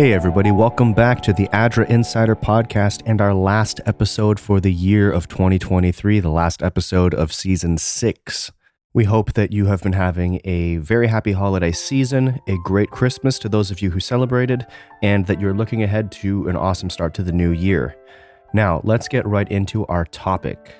Hey, 0.00 0.14
everybody, 0.14 0.50
welcome 0.50 0.94
back 0.94 1.20
to 1.24 1.34
the 1.34 1.46
ADRA 1.48 1.86
Insider 1.90 2.34
Podcast 2.34 3.02
and 3.04 3.20
our 3.20 3.34
last 3.34 3.82
episode 3.84 4.40
for 4.40 4.58
the 4.58 4.72
year 4.72 5.12
of 5.12 5.28
2023, 5.28 6.20
the 6.20 6.30
last 6.30 6.62
episode 6.62 7.12
of 7.12 7.34
season 7.34 7.76
six. 7.76 8.50
We 8.94 9.04
hope 9.04 9.34
that 9.34 9.52
you 9.52 9.66
have 9.66 9.82
been 9.82 9.92
having 9.92 10.40
a 10.44 10.78
very 10.78 11.06
happy 11.06 11.32
holiday 11.32 11.72
season, 11.72 12.40
a 12.48 12.56
great 12.64 12.90
Christmas 12.90 13.38
to 13.40 13.50
those 13.50 13.70
of 13.70 13.82
you 13.82 13.90
who 13.90 14.00
celebrated, 14.00 14.66
and 15.02 15.26
that 15.26 15.38
you're 15.38 15.52
looking 15.52 15.82
ahead 15.82 16.10
to 16.12 16.48
an 16.48 16.56
awesome 16.56 16.88
start 16.88 17.12
to 17.16 17.22
the 17.22 17.30
new 17.30 17.50
year. 17.50 17.94
Now, 18.54 18.80
let's 18.84 19.06
get 19.06 19.26
right 19.26 19.52
into 19.52 19.84
our 19.88 20.06
topic. 20.06 20.74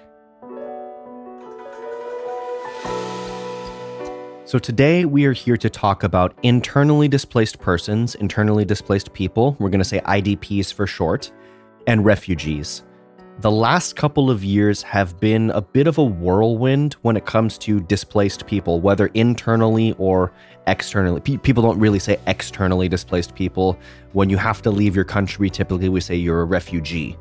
So, 4.51 4.59
today 4.59 5.05
we 5.05 5.27
are 5.27 5.33
here 5.33 5.57
to 5.57 5.71
talk 5.71 6.03
about 6.03 6.35
internally 6.43 7.07
displaced 7.07 7.61
persons, 7.61 8.17
internally 8.17 8.65
displaced 8.65 9.13
people, 9.13 9.57
we're 9.61 9.71
going 9.71 9.79
to 9.79 9.85
say 9.85 10.01
IDPs 10.01 10.75
for 10.75 10.89
short, 10.89 11.31
and 11.87 12.05
refugees. 12.05 12.83
The 13.43 13.51
last 13.53 13.95
couple 13.95 14.29
of 14.29 14.43
years 14.43 14.83
have 14.83 15.21
been 15.21 15.51
a 15.51 15.61
bit 15.61 15.87
of 15.87 15.99
a 15.99 16.03
whirlwind 16.03 16.95
when 17.03 17.17
it 17.17 17.27
comes 17.27 17.59
to 17.59 17.79
displaced 17.83 18.49
people, 18.49 18.81
whether 18.81 19.07
internally 19.15 19.95
or 19.99 20.33
externally. 20.67 21.21
people 21.21 21.63
don't 21.63 21.79
really 21.79 22.01
say 22.01 22.19
externally 22.27 22.89
displaced 22.89 23.37
people. 23.37 23.79
When 24.15 24.29
you 24.29 24.37
have 24.37 24.63
to 24.63 24.73
leave 24.73 24.97
your 24.97 25.05
country, 25.05 25.49
typically 25.49 25.91
we 25.91 26.01
say 26.01 26.17
you're 26.17 26.41
a 26.41 26.45
refugee. 26.45 27.17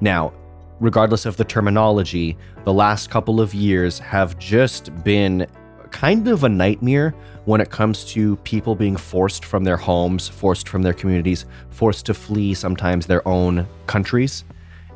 Now, 0.00 0.32
regardless 0.80 1.26
of 1.26 1.36
the 1.36 1.44
terminology, 1.44 2.36
the 2.64 2.72
last 2.72 3.08
couple 3.08 3.40
of 3.40 3.54
years 3.54 4.00
have 4.00 4.36
just 4.40 4.92
been 5.04 5.46
kind 5.92 6.26
of 6.26 6.42
a 6.42 6.48
nightmare 6.48 7.14
when 7.44 7.60
it 7.60 7.70
comes 7.70 8.04
to 8.06 8.36
people 8.38 8.74
being 8.74 8.96
forced 8.96 9.44
from 9.44 9.62
their 9.62 9.76
homes, 9.76 10.28
forced 10.28 10.68
from 10.68 10.82
their 10.82 10.92
communities, 10.92 11.44
forced 11.70 12.06
to 12.06 12.14
flee 12.14 12.54
sometimes 12.54 13.06
their 13.06 13.26
own 13.28 13.66
countries 13.86 14.44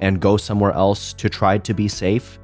and 0.00 0.20
go 0.20 0.36
somewhere 0.36 0.72
else 0.72 1.12
to 1.12 1.28
try 1.28 1.58
to 1.58 1.75
be 1.75 1.86
safe. 1.86 2.38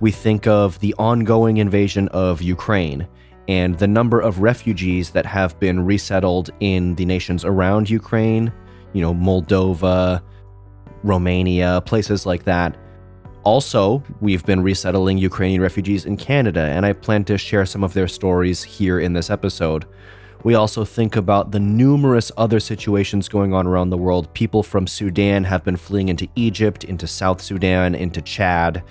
We 0.00 0.10
think 0.10 0.46
of 0.46 0.78
the 0.80 0.94
ongoing 0.98 1.58
invasion 1.58 2.08
of 2.08 2.40
Ukraine 2.40 3.06
and 3.48 3.78
the 3.78 3.88
number 3.88 4.20
of 4.20 4.40
refugees 4.40 5.10
that 5.10 5.26
have 5.26 5.58
been 5.58 5.84
resettled 5.84 6.50
in 6.60 6.94
the 6.94 7.04
nations 7.04 7.44
around 7.44 7.90
Ukraine, 7.90 8.52
you 8.92 9.00
know, 9.00 9.14
Moldova, 9.14 10.22
Romania, 11.02 11.82
places 11.84 12.26
like 12.26 12.44
that 12.44 12.76
also, 13.48 14.02
we've 14.20 14.44
been 14.44 14.62
resettling 14.62 15.16
Ukrainian 15.16 15.62
refugees 15.62 16.04
in 16.04 16.18
Canada, 16.18 16.60
and 16.60 16.84
I 16.84 16.92
plan 16.92 17.24
to 17.24 17.38
share 17.38 17.64
some 17.64 17.82
of 17.82 17.94
their 17.94 18.06
stories 18.06 18.62
here 18.62 19.00
in 19.00 19.14
this 19.14 19.30
episode. 19.30 19.86
We 20.44 20.54
also 20.54 20.84
think 20.84 21.16
about 21.16 21.50
the 21.50 21.58
numerous 21.58 22.30
other 22.36 22.60
situations 22.60 23.26
going 23.26 23.54
on 23.54 23.66
around 23.66 23.88
the 23.88 23.96
world. 23.96 24.30
People 24.34 24.62
from 24.62 24.86
Sudan 24.86 25.44
have 25.44 25.64
been 25.64 25.78
fleeing 25.78 26.10
into 26.10 26.28
Egypt, 26.36 26.84
into 26.84 27.06
South 27.06 27.40
Sudan, 27.40 27.94
into 27.94 28.20
Chad. 28.20 28.82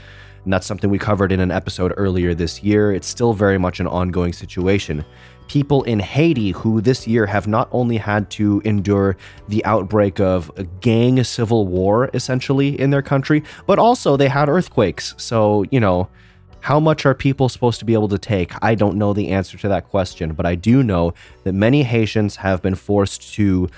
And 0.44 0.52
that's 0.52 0.66
something 0.66 0.90
we 0.90 0.98
covered 0.98 1.32
in 1.32 1.40
an 1.40 1.52
episode 1.52 1.94
earlier 1.96 2.34
this 2.34 2.64
year. 2.64 2.92
It's 2.92 3.08
still 3.08 3.34
very 3.34 3.60
much 3.60 3.80
an 3.80 3.86
ongoing 3.86 4.34
situation 4.34 5.06
people 5.48 5.84
in 5.84 6.00
Haiti 6.00 6.52
who 6.52 6.82
this 6.82 7.08
year 7.08 7.26
have 7.26 7.48
not 7.48 7.70
only 7.72 7.98
had 7.98 8.30
to 8.32 8.62
endure 8.66 9.18
the 9.48 9.64
outbreak 9.66 10.20
of 10.20 10.52
gang 10.82 11.24
civil 11.24 11.68
war 11.68 12.10
essentially 12.14 12.80
in 12.80 12.90
their 12.90 13.02
country, 13.02 13.44
but 13.66 13.80
also 13.80 14.18
they 14.18 14.28
had 14.28 14.50
earthquakes. 14.50 15.14
So, 15.18 15.64
you 15.72 15.80
know, 15.80 16.10
how 16.60 16.80
much 16.80 17.06
are 17.06 17.14
people 17.14 17.50
supposed 17.50 17.80
to 17.80 17.86
be 17.86 17.94
able 17.94 18.10
to 18.10 18.18
take? 18.18 18.52
I 18.62 18.76
don't 18.76 18.98
know 18.98 19.14
the 19.14 19.30
answer 19.30 19.58
to 19.58 19.68
that 19.70 19.86
question, 19.86 20.34
but 20.34 20.46
I 20.46 20.56
do 20.56 20.84
know 20.84 21.14
that 21.44 21.54
many 21.54 21.84
Haitians 21.84 22.36
have 22.38 22.62
been 22.62 22.76
forced 22.76 23.34
to 23.36 23.70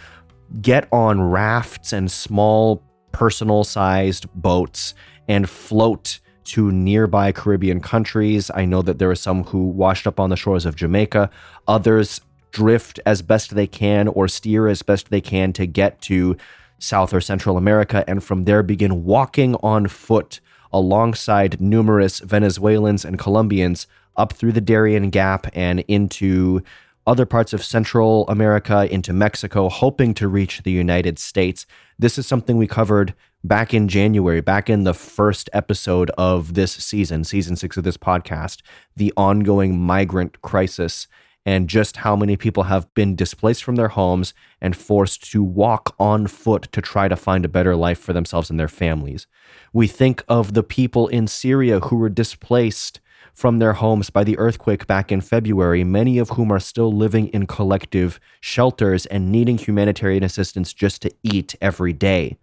get 0.61 0.87
on 0.91 1.21
rafts 1.21 1.93
and 1.93 2.09
small 2.09 2.83
personal 3.11 3.63
sized 3.63 4.25
boats 4.33 4.95
and 5.27 5.49
float 5.49 6.19
to 6.45 6.71
nearby 6.71 7.31
Caribbean 7.31 7.81
countries. 7.81 8.49
I 8.53 8.65
know 8.65 8.81
that 8.81 8.99
there 8.99 9.11
are 9.11 9.15
some 9.15 9.43
who 9.45 9.67
washed 9.67 10.07
up 10.07 10.19
on 10.19 10.29
the 10.29 10.35
shores 10.35 10.65
of 10.65 10.75
Jamaica. 10.75 11.29
Others 11.67 12.21
drift 12.51 12.99
as 13.05 13.21
best 13.21 13.55
they 13.55 13.67
can 13.67 14.07
or 14.07 14.27
steer 14.27 14.67
as 14.67 14.81
best 14.81 15.09
they 15.09 15.21
can 15.21 15.53
to 15.53 15.65
get 15.65 16.01
to 16.01 16.35
South 16.79 17.13
or 17.13 17.21
Central 17.21 17.57
America 17.57 18.03
and 18.07 18.23
from 18.23 18.45
there 18.45 18.63
begin 18.63 19.03
walking 19.03 19.55
on 19.55 19.87
foot 19.87 20.39
alongside 20.71 21.59
numerous 21.59 22.19
Venezuelans 22.19 23.03
and 23.03 23.19
Colombians 23.19 23.87
up 24.15 24.33
through 24.33 24.51
the 24.51 24.61
Darien 24.61 25.09
Gap 25.09 25.47
and 25.53 25.81
into 25.87 26.61
other 27.07 27.25
parts 27.25 27.53
of 27.53 27.63
Central 27.63 28.27
America, 28.27 28.91
into 28.93 29.13
Mexico, 29.13 29.67
hoping 29.67 30.13
to 30.13 30.27
reach 30.27 30.61
the 30.61 30.71
United 30.71 31.17
States. 31.17 31.65
This 31.97 32.17
is 32.17 32.27
something 32.27 32.57
we 32.57 32.67
covered 32.67 33.15
back 33.43 33.73
in 33.73 33.87
January, 33.87 34.41
back 34.41 34.69
in 34.69 34.83
the 34.83 34.93
first 34.93 35.49
episode 35.53 36.11
of 36.17 36.53
this 36.53 36.73
season, 36.73 37.23
season 37.23 37.55
six 37.55 37.77
of 37.77 37.83
this 37.83 37.97
podcast, 37.97 38.61
the 38.95 39.13
ongoing 39.15 39.79
migrant 39.79 40.41
crisis 40.41 41.07
and 41.45 41.69
just 41.69 41.97
how 41.97 42.15
many 42.15 42.35
people 42.35 42.63
have 42.63 42.93
been 42.93 43.15
displaced 43.15 43.63
from 43.63 43.75
their 43.75 43.87
homes 43.87 44.33
and 44.59 44.75
forced 44.75 45.31
to 45.31 45.41
walk 45.41 45.95
on 45.97 46.27
foot 46.27 46.63
to 46.71 46.81
try 46.81 47.07
to 47.07 47.15
find 47.15 47.45
a 47.45 47.49
better 47.49 47.75
life 47.75 47.97
for 47.97 48.11
themselves 48.11 48.49
and 48.49 48.59
their 48.59 48.67
families. 48.67 49.25
We 49.71 49.87
think 49.87 50.23
of 50.27 50.53
the 50.53 50.63
people 50.63 51.07
in 51.07 51.27
Syria 51.27 51.79
who 51.79 51.95
were 51.95 52.09
displaced 52.09 52.99
from 53.33 53.59
their 53.59 53.73
homes 53.73 54.09
by 54.09 54.25
the 54.25 54.37
earthquake 54.37 54.85
back 54.85 55.13
in 55.13 55.21
February, 55.21 55.83
many 55.85 56.17
of 56.17 56.31
whom 56.31 56.51
are 56.51 56.59
still 56.59 56.91
living 56.91 57.27
in 57.29 57.47
collective 57.47 58.19
shelters 58.41 59.05
and 59.05 59.31
needing 59.31 59.57
humanitarian 59.57 60.23
assistance 60.23 60.73
just 60.73 61.01
to 61.03 61.11
eat 61.23 61.55
every 61.61 61.93
day 61.93 62.37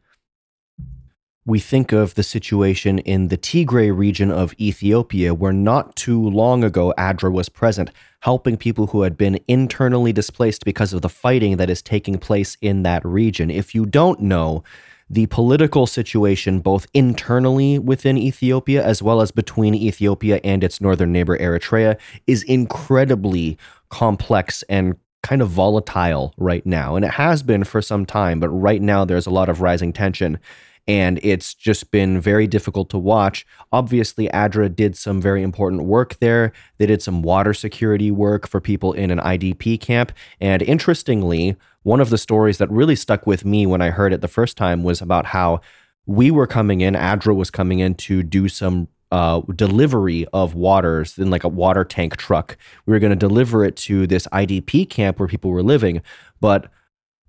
we 1.46 1.60
think 1.60 1.92
of 1.92 2.14
the 2.14 2.24
situation 2.24 2.98
in 2.98 3.28
the 3.28 3.38
Tigray 3.38 3.96
region 3.96 4.32
of 4.32 4.52
Ethiopia, 4.58 5.32
where 5.32 5.52
not 5.52 5.94
too 5.94 6.28
long 6.28 6.64
ago 6.64 6.92
ADRA 6.98 7.32
was 7.32 7.48
present, 7.48 7.92
helping 8.20 8.56
people 8.56 8.88
who 8.88 9.02
had 9.02 9.16
been 9.16 9.38
internally 9.46 10.12
displaced 10.12 10.64
because 10.64 10.92
of 10.92 11.02
the 11.02 11.08
fighting 11.08 11.56
that 11.56 11.70
is 11.70 11.82
taking 11.82 12.18
place 12.18 12.56
in 12.60 12.82
that 12.82 13.04
region. 13.04 13.48
If 13.48 13.76
you 13.76 13.86
don't 13.86 14.20
know, 14.20 14.64
the 15.08 15.26
political 15.26 15.86
situation, 15.86 16.58
both 16.58 16.88
internally 16.92 17.78
within 17.78 18.18
Ethiopia 18.18 18.84
as 18.84 19.00
well 19.00 19.20
as 19.20 19.30
between 19.30 19.72
Ethiopia 19.72 20.40
and 20.42 20.64
its 20.64 20.80
northern 20.80 21.12
neighbor 21.12 21.38
Eritrea, 21.38 21.96
is 22.26 22.42
incredibly 22.42 23.56
complex 23.88 24.64
and 24.68 24.96
kind 25.22 25.42
of 25.42 25.48
volatile 25.48 26.34
right 26.36 26.66
now. 26.66 26.96
And 26.96 27.04
it 27.04 27.12
has 27.12 27.44
been 27.44 27.62
for 27.62 27.80
some 27.80 28.04
time, 28.04 28.40
but 28.40 28.48
right 28.48 28.82
now 28.82 29.04
there's 29.04 29.26
a 29.26 29.30
lot 29.30 29.48
of 29.48 29.60
rising 29.60 29.92
tension 29.92 30.40
and 30.88 31.18
it's 31.22 31.52
just 31.54 31.90
been 31.90 32.20
very 32.20 32.46
difficult 32.46 32.90
to 32.90 32.98
watch. 32.98 33.46
Obviously, 33.72 34.28
ADRA 34.28 34.74
did 34.74 34.96
some 34.96 35.20
very 35.20 35.42
important 35.42 35.84
work 35.84 36.18
there. 36.20 36.52
They 36.78 36.86
did 36.86 37.02
some 37.02 37.22
water 37.22 37.52
security 37.52 38.10
work 38.10 38.46
for 38.46 38.60
people 38.60 38.92
in 38.92 39.10
an 39.10 39.18
IDP 39.18 39.80
camp. 39.80 40.12
And 40.40 40.62
interestingly, 40.62 41.56
one 41.82 42.00
of 42.00 42.10
the 42.10 42.18
stories 42.18 42.58
that 42.58 42.70
really 42.70 42.96
stuck 42.96 43.26
with 43.26 43.44
me 43.44 43.66
when 43.66 43.82
I 43.82 43.90
heard 43.90 44.12
it 44.12 44.20
the 44.20 44.28
first 44.28 44.56
time 44.56 44.84
was 44.84 45.00
about 45.00 45.26
how 45.26 45.60
we 46.06 46.30
were 46.30 46.46
coming 46.46 46.80
in, 46.80 46.94
ADRA 46.94 47.34
was 47.34 47.50
coming 47.50 47.80
in 47.80 47.94
to 47.94 48.22
do 48.22 48.48
some 48.48 48.88
uh, 49.10 49.40
delivery 49.54 50.26
of 50.32 50.54
waters 50.54 51.18
in 51.18 51.30
like 51.30 51.44
a 51.44 51.48
water 51.48 51.84
tank 51.84 52.16
truck. 52.16 52.56
We 52.86 52.92
were 52.92 52.98
going 52.98 53.10
to 53.10 53.16
deliver 53.16 53.64
it 53.64 53.76
to 53.76 54.06
this 54.06 54.26
IDP 54.28 54.88
camp 54.88 55.18
where 55.18 55.28
people 55.28 55.50
were 55.50 55.62
living. 55.62 56.02
But 56.40 56.70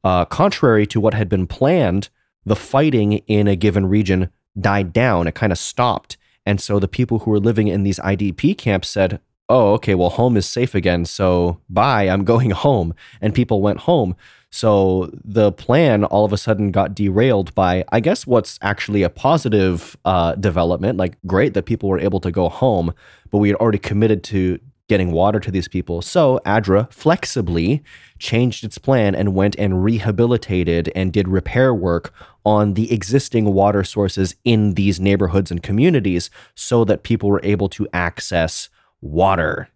uh, 0.04 0.26
contrary 0.26 0.86
to 0.88 1.00
what 1.00 1.14
had 1.14 1.30
been 1.30 1.48
planned, 1.48 2.10
the 2.48 2.56
fighting 2.56 3.14
in 3.28 3.48
a 3.48 3.58
given 3.58 3.86
region 3.86 4.30
died 4.60 4.94
down. 4.94 5.28
It 5.28 5.36
kind 5.36 5.52
of 5.52 5.60
stopped. 5.60 6.18
And 6.46 6.62
so 6.62 6.80
the 6.80 6.88
people 6.88 7.20
who 7.20 7.32
were 7.32 7.40
living 7.40 7.68
in 7.68 7.84
these 7.84 8.00
IDP 8.00 8.58
camps 8.58 8.88
said, 8.88 9.20
oh, 9.50 9.74
okay, 9.74 9.96
well, 9.96 10.10
home 10.10 10.38
is 10.38 10.46
safe 10.46 10.74
again. 10.74 11.04
So 11.04 11.60
bye, 11.70 12.04
I'm 12.04 12.24
going 12.34 12.52
home. 12.52 12.94
And 13.20 13.36
people 13.36 13.62
went 13.62 13.80
home. 13.80 14.16
So 14.50 15.12
the 15.26 15.52
plan 15.52 16.06
all 16.06 16.24
of 16.24 16.32
a 16.32 16.38
sudden 16.38 16.72
got 16.72 16.96
derailed 16.96 17.54
by, 17.54 17.84
I 17.92 18.00
guess, 18.00 18.26
what's 18.26 18.58
actually 18.62 19.04
a 19.04 19.10
positive 19.10 19.98
uh, 20.06 20.36
development. 20.36 20.98
Like, 20.98 21.18
great 21.26 21.54
that 21.54 21.64
people 21.64 21.90
were 21.90 22.00
able 22.00 22.22
to 22.22 22.32
go 22.32 22.48
home, 22.48 22.94
but 23.30 23.40
we 23.40 23.50
had 23.50 23.58
already 23.58 23.78
committed 23.78 24.24
to 24.26 24.58
getting 24.88 25.12
water 25.12 25.40
to 25.40 25.52
these 25.52 25.68
people. 25.68 26.02
So 26.02 26.40
ADRA 26.46 26.92
flexibly 26.92 27.84
changed 28.20 28.64
its 28.64 28.78
plan 28.78 29.16
and 29.16 29.36
went 29.36 29.56
and 29.58 29.84
rehabilitated 29.84 30.92
and 30.96 31.12
did 31.12 31.28
repair 31.28 31.74
work 31.74 32.14
on 32.48 32.76
the 32.76 32.94
existing 32.94 33.54
water 33.54 33.84
sources 33.84 34.34
in 34.46 34.76
these 34.76 35.02
neighborhoods 35.02 35.52
and 35.52 35.62
communities 35.62 36.30
so 36.56 36.86
that 36.86 37.04
people 37.04 37.28
were 37.28 37.42
able 37.44 37.68
to 37.68 37.86
access 37.92 38.70
water. 39.02 39.68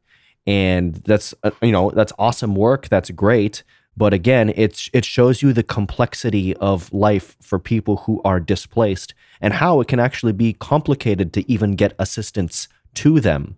And 0.47 0.95
that's 1.03 1.33
uh, 1.43 1.51
you 1.61 1.73
know, 1.73 1.91
that's 1.91 2.13
awesome 2.17 2.55
work, 2.55 2.87
that's 2.87 3.11
great, 3.11 3.63
but 3.97 4.13
again, 4.13 4.53
it's 4.55 4.89
it 4.93 5.03
shows 5.03 5.41
you 5.41 5.51
the 5.51 5.63
complexity 5.63 6.55
of 6.57 6.93
life 6.93 7.35
for 7.41 7.59
people 7.59 7.97
who 7.97 8.21
are 8.23 8.39
displaced 8.39 9.13
and 9.41 9.53
how 9.55 9.81
it 9.81 9.89
can 9.89 9.99
actually 9.99 10.33
be 10.33 10.53
complicated 10.53 11.33
to 11.33 11.51
even 11.51 11.75
get 11.75 11.93
assistance 11.99 12.69
to 12.93 13.19
them. 13.19 13.57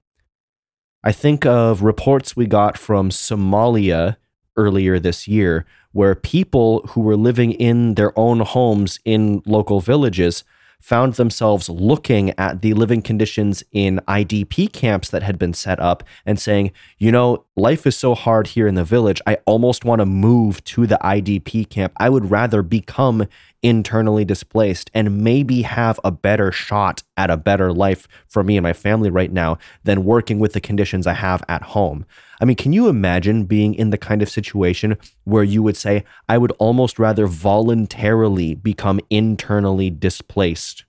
I 1.04 1.12
think 1.12 1.45
of 1.45 1.83
reports 1.83 2.36
we 2.36 2.48
got 2.48 2.80
from 2.80 3.12
Somalia 3.12 4.15
earlier 4.57 4.98
this 4.98 5.27
year, 5.27 5.65
where 5.93 6.13
people 6.13 6.85
who 6.89 7.01
were 7.01 7.15
living 7.15 7.53
in 7.53 7.95
their 7.95 8.17
own 8.19 8.41
homes 8.41 8.99
in 9.05 9.41
local 9.45 9.79
villages 9.79 10.43
found 10.83 11.13
themselves 11.13 11.69
looking 11.69 12.37
at 12.37 12.61
the 12.61 12.73
living 12.73 13.01
conditions 13.01 13.63
in 13.71 14.01
IDP 14.05 14.69
camps 14.73 15.09
that 15.11 15.23
had 15.23 15.39
been 15.39 15.53
set 15.53 15.79
up 15.79 16.03
and 16.25 16.37
saying, 16.37 16.73
you 16.97 17.09
know, 17.09 17.45
life 17.55 17.87
is 17.87 17.95
so 17.95 18.13
hard 18.13 18.47
here 18.47 18.67
in 18.67 18.75
the 18.75 18.83
village. 18.83 19.21
I 19.25 19.37
almost 19.45 19.85
want 19.85 19.99
to 19.99 20.05
move 20.05 20.61
to 20.65 20.85
the 20.85 20.99
IDP 21.01 21.69
camp. 21.69 21.93
I 21.95 22.09
would 22.09 22.29
rather 22.29 22.61
become 22.61 23.27
internally 23.63 24.25
displaced 24.25 24.92
and 24.94 25.24
maybe 25.24 25.62
have 25.62 26.00
a 26.04 26.12
better 26.12 26.51
shot 26.51 27.01
at 27.18 27.31
a 27.31 27.38
better 27.38 27.71
life 27.71 28.07
for 28.27 28.44
me 28.44 28.57
and 28.57 28.63
my 28.63 28.74
family 28.74 29.10
right 29.10 29.31
now 29.31 29.57
than 29.86 30.04
working 30.04 30.38
with 30.38 30.54
the 30.54 30.62
conditions 30.62 31.07
I 31.07 31.13
have 31.13 31.44
at 31.48 31.63
home. 31.63 32.06
I 32.42 32.45
mean, 32.45 32.57
can 32.57 32.74
you 32.74 32.89
imagine 32.89 33.45
being 33.45 33.74
in 33.74 33.89
the 33.89 33.98
kind 33.98 34.21
of 34.21 34.30
situation 34.30 34.98
where 35.24 35.44
you 35.44 35.63
would 35.63 35.77
say, 35.77 36.04
I 36.27 36.38
would 36.38 36.51
almost 36.60 37.00
rather 37.00 37.25
voluntarily 37.25 38.54
become 38.54 39.00
internally 39.10 39.89
displaced 39.89 40.83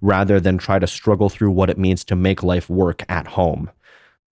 rather 0.00 0.40
than 0.40 0.58
try 0.58 0.80
to 0.80 0.86
struggle 0.86 1.28
through 1.28 1.52
what 1.52 1.70
it 1.70 1.78
means 1.78 2.04
to 2.04 2.16
make 2.16 2.42
life 2.42 2.68
work 2.68 3.04
at 3.08 3.28
home? 3.28 3.70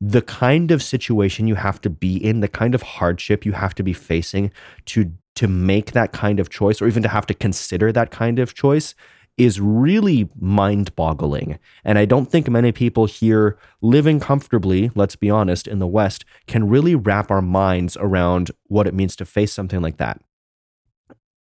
The 0.01 0.23
kind 0.23 0.71
of 0.71 0.83
situation 0.83 1.47
you 1.47 1.57
have 1.57 1.81
to 1.83 1.91
be 1.91 2.17
in, 2.17 2.41
the 2.41 2.49
kind 2.49 2.75
of 2.75 2.83
hardship 2.83 3.45
you 3.47 3.53
have 3.53 3.75
to 3.77 3.83
be 3.83 3.93
facing 3.93 4.51
to 4.87 5.13
to 5.39 5.47
make 5.47 5.93
that 5.93 6.11
kind 6.11 6.41
of 6.41 6.51
choice 6.51 6.83
or 6.83 6.89
even 6.89 7.01
to 7.01 7.09
have 7.09 7.25
to 7.25 7.33
consider 7.33 7.93
that 7.93 8.11
kind 8.11 8.41
of 8.41 8.55
choice 8.55 8.97
is 9.37 9.61
really 9.61 10.29
mind 10.37 10.93
boggling. 10.97 11.61
And 11.85 11.97
I 11.97 12.07
don't 12.07 12.29
think 12.29 12.49
many 12.49 12.73
people 12.73 13.07
here 13.07 13.57
living 13.81 14.19
comfortably, 14.19 14.91
let's 14.97 15.15
be 15.15 15.31
honest, 15.31 15.69
in 15.69 15.79
the 15.79 15.87
West 15.87 16.25
can 16.49 16.69
really 16.69 16.97
wrap 16.97 17.31
our 17.31 17.41
minds 17.41 17.97
around 18.01 18.51
what 18.65 18.89
it 18.89 18.95
means 18.95 19.15
to 19.15 19.25
face 19.25 19.53
something 19.53 19.81
like 19.81 19.99
that. 19.99 20.21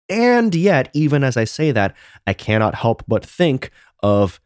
And 0.07 0.56
yet, 0.56 0.89
even 0.94 1.21
as 1.21 1.36
I 1.36 1.44
say 1.44 1.74
that, 1.74 1.94
I 2.25 2.31
cannot 2.31 2.75
help 2.75 3.03
but 3.06 3.25
think 3.25 3.69
of 4.01 4.39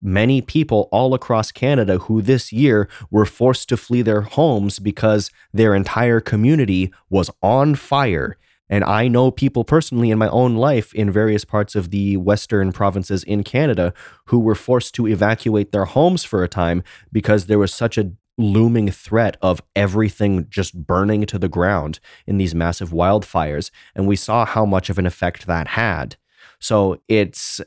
many 0.00 0.40
people 0.40 0.88
all 0.92 1.12
across 1.12 1.50
Canada 1.50 1.98
who 1.98 2.22
this 2.22 2.52
year 2.52 2.88
were 3.10 3.26
forced 3.26 3.68
to 3.70 3.76
flee 3.76 4.02
their 4.02 4.20
homes 4.20 4.78
because 4.78 5.32
their 5.52 5.74
entire 5.74 6.20
community 6.20 6.92
was 7.10 7.30
on 7.42 7.74
fire 7.74 8.36
and 8.68 8.84
I 8.84 9.08
know 9.08 9.30
people 9.30 9.64
personally 9.64 10.10
in 10.10 10.18
my 10.18 10.28
own 10.28 10.56
life 10.56 10.94
in 10.94 11.10
various 11.10 11.44
parts 11.44 11.74
of 11.74 11.90
the 11.90 12.16
western 12.16 12.72
provinces 12.72 13.22
in 13.24 13.44
Canada 13.44 13.92
who 14.26 14.38
were 14.38 14.54
forced 14.54 14.94
to 14.96 15.06
evacuate 15.06 15.72
their 15.72 15.84
homes 15.84 16.24
for 16.24 16.42
a 16.42 16.48
time 16.48 16.82
because 17.12 17.46
there 17.46 17.58
was 17.58 17.72
such 17.72 17.96
a 17.96 18.12
looming 18.38 18.90
threat 18.90 19.36
of 19.40 19.62
everything 19.74 20.46
just 20.50 20.86
burning 20.86 21.24
to 21.26 21.38
the 21.38 21.48
ground 21.48 22.00
in 22.26 22.36
these 22.36 22.54
massive 22.54 22.90
wildfires. 22.90 23.70
And 23.94 24.06
we 24.06 24.16
saw 24.16 24.44
how 24.44 24.66
much 24.66 24.90
of 24.90 24.98
an 24.98 25.06
effect 25.06 25.46
that 25.46 25.68
had. 25.68 26.16
So 26.58 27.00
it's 27.08 27.60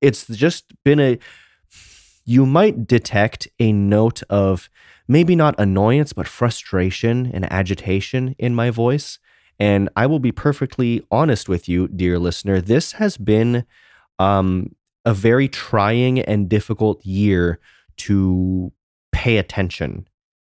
it's 0.00 0.26
just 0.26 0.72
been 0.84 1.00
a 1.00 1.18
you 2.24 2.44
might 2.44 2.86
detect 2.86 3.46
a 3.60 3.72
note 3.72 4.22
of 4.24 4.68
maybe 5.08 5.36
not 5.36 5.54
annoyance 5.58 6.12
but 6.12 6.26
frustration 6.26 7.30
and 7.32 7.50
agitation 7.52 8.34
in 8.38 8.54
my 8.54 8.70
voice 8.70 9.18
and 9.58 9.88
I 9.96 10.06
will 10.06 10.18
be 10.18 10.32
perfectly 10.32 11.04
honest 11.10 11.48
with 11.48 11.68
you, 11.68 11.88
dear 11.88 12.18
listener. 12.18 12.60
This 12.60 12.92
has 12.92 13.16
been 13.16 13.64
um, 14.18 14.74
a 15.04 15.14
very 15.14 15.48
trying 15.48 16.20
and 16.20 16.48
difficult 16.48 17.04
year 17.04 17.58
to 17.98 18.72
pay 19.12 19.38
attention. 19.38 20.06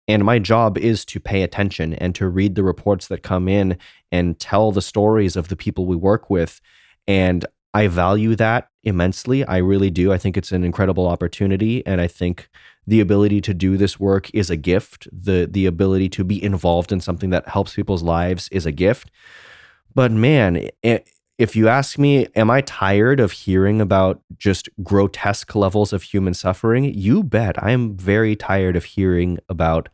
And 0.09 0.23
my 0.23 0.39
job 0.39 0.77
is 0.77 1.05
to 1.05 1.19
pay 1.19 1.43
attention 1.43 1.93
and 1.93 2.15
to 2.15 2.27
read 2.27 2.55
the 2.55 2.63
reports 2.63 3.07
that 3.07 3.23
come 3.23 3.47
in 3.47 3.77
and 4.11 4.39
tell 4.39 4.71
the 4.71 4.81
stories 4.81 5.35
of 5.35 5.49
the 5.49 5.55
people 5.55 5.85
we 5.85 5.95
work 5.95 6.29
with. 6.29 6.61
And 7.07 7.45
I 7.73 7.87
value 7.87 8.35
that 8.35 8.69
immensely. 8.87 9.45
I 9.45 9.57
really 9.57 9.89
do. 9.89 10.11
I 10.11 10.17
think 10.17 10.37
it's 10.37 10.51
an 10.51 10.63
incredible 10.63 11.07
opportunity. 11.07 11.85
And 11.85 12.01
I 12.01 12.07
think 12.07 12.49
the 12.87 12.99
ability 13.01 13.41
to 13.41 13.53
do 13.53 13.77
this 13.77 13.99
work 13.99 14.33
is 14.33 14.49
a 14.49 14.55
gift. 14.55 15.07
The 15.11 15.47
the 15.49 15.65
ability 15.65 16.09
to 16.09 16.23
be 16.23 16.41
involved 16.43 16.91
in 16.91 17.01
something 17.01 17.29
that 17.31 17.49
helps 17.49 17.75
people's 17.75 18.03
lives 18.03 18.47
is 18.51 18.65
a 18.65 18.71
gift. 18.71 19.11
But 19.93 20.11
man, 20.11 20.69
if 21.37 21.55
you 21.55 21.67
ask 21.67 21.99
me, 21.99 22.27
am 22.35 22.49
I 22.49 22.61
tired 22.61 23.19
of 23.19 23.31
hearing 23.31 23.81
about 23.81 24.21
just 24.37 24.69
grotesque 24.81 25.53
levels 25.53 25.93
of 25.93 26.03
human 26.03 26.33
suffering? 26.33 26.85
You 26.85 27.23
bet. 27.23 27.61
I 27.61 27.71
am 27.71 27.97
very 27.97 28.35
tired 28.35 28.75
of 28.75 28.85
hearing 28.85 29.37
about 29.49 29.89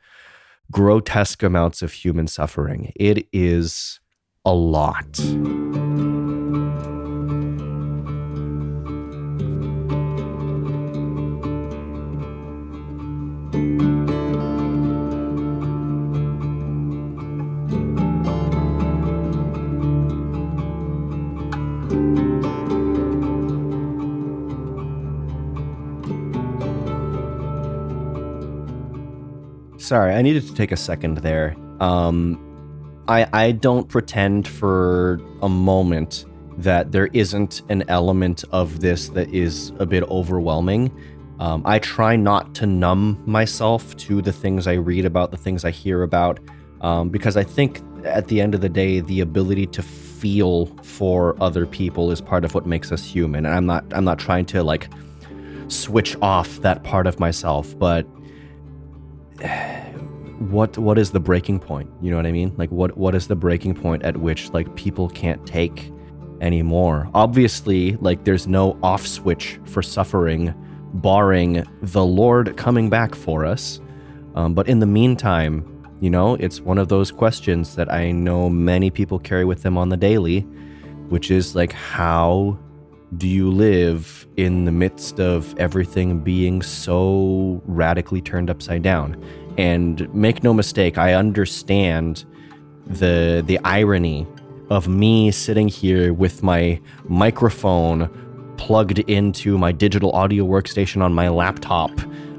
grotesque 0.71 1.43
amounts 1.43 1.81
of 1.81 1.91
human 1.91 2.27
suffering. 2.27 2.93
It 2.95 3.27
is 3.33 3.99
a 4.45 4.53
lot. 4.53 5.19
Sorry, 29.83 30.13
I 30.13 30.21
needed 30.21 30.47
to 30.47 30.53
take 30.53 30.71
a 30.71 30.77
second 30.77 31.19
there. 31.19 31.55
Um, 31.79 32.39
I 33.07 33.27
I 33.33 33.51
don't 33.51 33.87
pretend 33.87 34.47
for 34.47 35.19
a 35.41 35.49
moment 35.49 36.25
that 36.57 36.91
there 36.91 37.07
isn't 37.07 37.61
an 37.69 37.83
element 37.87 38.43
of 38.51 38.79
this 38.79 39.09
that 39.09 39.33
is 39.33 39.73
a 39.79 39.85
bit 39.85 40.03
overwhelming. 40.03 40.91
Um, 41.39 41.63
I 41.65 41.79
try 41.79 42.15
not 42.15 42.55
to 42.55 42.65
numb 42.65 43.21
myself 43.25 43.97
to 43.97 44.21
the 44.21 44.31
things 44.31 44.67
I 44.67 44.73
read 44.73 45.03
about, 45.03 45.31
the 45.31 45.37
things 45.37 45.65
I 45.65 45.71
hear 45.71 46.03
about, 46.03 46.39
um, 46.81 47.09
because 47.09 47.35
I 47.35 47.43
think 47.43 47.81
at 48.05 48.27
the 48.27 48.39
end 48.39 48.53
of 48.55 48.61
the 48.61 48.69
day, 48.69 48.99
the 49.01 49.19
ability 49.19 49.65
to 49.67 49.81
feel 49.81 50.67
for 50.83 51.35
other 51.41 51.65
people 51.65 52.11
is 52.11 52.21
part 52.21 52.45
of 52.45 52.53
what 52.53 52.65
makes 52.65 52.91
us 52.91 53.03
human. 53.03 53.45
And 53.45 53.53
I'm 53.53 53.65
not 53.65 53.83
I'm 53.91 54.05
not 54.05 54.19
trying 54.19 54.45
to 54.47 54.63
like 54.63 54.87
switch 55.67 56.15
off 56.21 56.61
that 56.61 56.83
part 56.83 57.07
of 57.07 57.19
myself, 57.19 57.77
but 57.77 58.07
what 60.49 60.77
what 60.77 60.97
is 60.97 61.11
the 61.11 61.19
breaking 61.19 61.59
point? 61.59 61.89
You 62.01 62.11
know 62.11 62.17
what 62.17 62.25
I 62.25 62.31
mean? 62.31 62.53
Like 62.57 62.71
what 62.71 62.97
what 62.97 63.15
is 63.15 63.27
the 63.27 63.35
breaking 63.35 63.75
point 63.75 64.03
at 64.03 64.17
which 64.17 64.51
like 64.51 64.73
people 64.75 65.09
can't 65.09 65.45
take 65.45 65.91
anymore? 66.41 67.09
Obviously, 67.13 67.95
like 67.97 68.23
there's 68.23 68.47
no 68.47 68.77
off 68.83 69.05
switch 69.05 69.59
for 69.65 69.81
suffering, 69.81 70.53
barring 70.95 71.63
the 71.81 72.05
Lord 72.05 72.57
coming 72.57 72.89
back 72.89 73.15
for 73.15 73.45
us. 73.45 73.79
Um, 74.35 74.53
but 74.53 74.67
in 74.67 74.79
the 74.79 74.85
meantime, 74.85 75.69
you 76.01 76.09
know, 76.09 76.35
it's 76.35 76.59
one 76.59 76.77
of 76.77 76.89
those 76.89 77.11
questions 77.11 77.75
that 77.75 77.91
I 77.91 78.11
know 78.11 78.49
many 78.49 78.89
people 78.89 79.19
carry 79.19 79.45
with 79.45 79.61
them 79.61 79.77
on 79.77 79.89
the 79.89 79.97
daily, 79.97 80.41
which 81.09 81.31
is 81.31 81.55
like, 81.55 81.71
how 81.71 82.57
do 83.17 83.27
you 83.27 83.51
live 83.51 84.27
in 84.37 84.65
the 84.65 84.71
midst 84.71 85.19
of 85.19 85.57
everything 85.59 86.19
being 86.19 86.61
so 86.61 87.61
radically 87.65 88.21
turned 88.21 88.49
upside 88.49 88.81
down? 88.81 89.23
And 89.57 90.13
make 90.13 90.43
no 90.43 90.53
mistake, 90.53 90.97
I 90.97 91.13
understand 91.13 92.25
the 92.85 93.43
the 93.45 93.59
irony 93.59 94.27
of 94.69 94.87
me 94.87 95.31
sitting 95.31 95.67
here 95.67 96.13
with 96.13 96.43
my 96.43 96.79
microphone 97.05 98.09
plugged 98.57 98.99
into 98.99 99.57
my 99.57 99.71
digital 99.71 100.11
audio 100.13 100.45
workstation 100.45 101.01
on 101.01 101.13
my 101.13 101.27
laptop, 101.27 101.91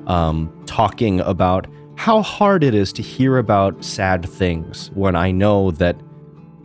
um, 0.09 0.53
talking 0.67 1.21
about 1.21 1.67
how 1.97 2.23
hard 2.23 2.65
it 2.65 2.75
is 2.75 2.93
to 2.93 3.03
hear 3.03 3.39
about 3.39 3.85
sad 3.85 4.29
things 4.29 4.91
when 4.95 5.15
I 5.15 5.31
know 5.31 5.71
that 5.73 5.97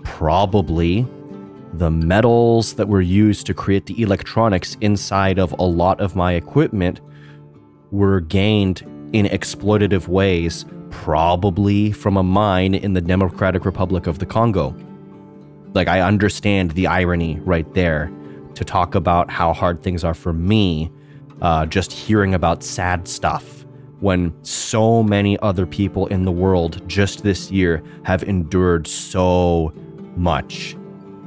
probably 0.04 1.06
the 1.74 1.92
metals 1.92 2.74
that 2.76 2.88
were 2.88 3.02
used 3.02 3.46
to 3.46 3.54
create 3.54 3.86
the 3.86 4.02
electronics 4.02 4.76
inside 4.82 5.38
of 5.38 5.54
a 5.60 5.64
lot 5.64 6.02
of 6.02 6.16
my 6.16 6.34
equipment 6.34 7.00
were 7.92 8.22
gained 8.22 8.82
in 9.14 9.26
exploitative 9.26 10.08
ways, 10.08 10.66
probably 10.90 11.92
from 11.92 12.18
a 12.18 12.24
mine 12.24 12.76
in 12.76 12.94
the 12.94 13.02
Democratic 13.02 13.66
Republic 13.66 14.08
of 14.08 14.20
the 14.20 14.26
Congo. 14.26 14.76
Like, 15.74 15.88
I 15.88 16.02
understand 16.02 16.72
the 16.72 16.88
irony 16.88 17.40
right 17.42 17.72
there 17.74 18.12
to 18.56 18.66
talk 18.66 18.96
about 18.96 19.30
how 19.30 19.54
hard 19.54 19.84
things 19.84 20.04
are 20.04 20.14
for 20.14 20.34
me, 20.34 20.92
uh, 21.42 21.66
just 21.66 21.92
hearing 21.92 22.34
about 22.34 22.64
sad 22.64 23.08
stuff 23.08 23.66
when 24.00 24.34
so 24.44 25.04
many 25.04 25.38
other 25.40 25.66
people 25.66 26.08
in 26.08 26.26
the 26.26 26.32
world 26.32 26.82
just 26.88 27.24
this 27.24 27.52
year 27.52 27.84
have 28.04 28.24
endured 28.24 28.88
so 28.88 29.74
much. 30.16 30.76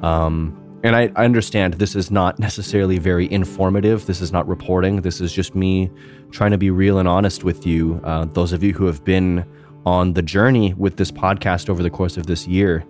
Um, 0.03 0.59
and 0.83 0.97
I, 0.97 1.13
I 1.15 1.25
understand 1.25 1.75
this 1.75 1.95
is 1.95 2.11
not 2.11 2.39
necessarily 2.39 2.99
very 2.99 3.31
informative. 3.31 4.07
This 4.07 4.21
is 4.21 4.33
not 4.33 4.49
reporting. 4.49 5.03
This 5.03 5.21
is 5.21 5.33
just 5.33 5.55
me 5.55 5.91
trying 6.31 6.51
to 6.51 6.59
be 6.59 6.71
real 6.71 6.99
and 6.99 7.07
honest 7.07 7.45
with 7.45 7.67
you. 7.67 8.01
Uh, 8.05 8.25
those 8.25 8.53
of 8.53 8.63
you 8.63 8.73
who 8.73 8.87
have 8.87 9.05
been 9.05 9.45
on 9.87 10.15
the 10.15 10.23
journey 10.23 10.75
with 10.75 10.97
this 10.97 11.11
podcast 11.11 11.69
over 11.69 11.83
the 11.83 11.91
course 11.91 12.17
of 12.17 12.27
this 12.27 12.47
year, 12.47 12.85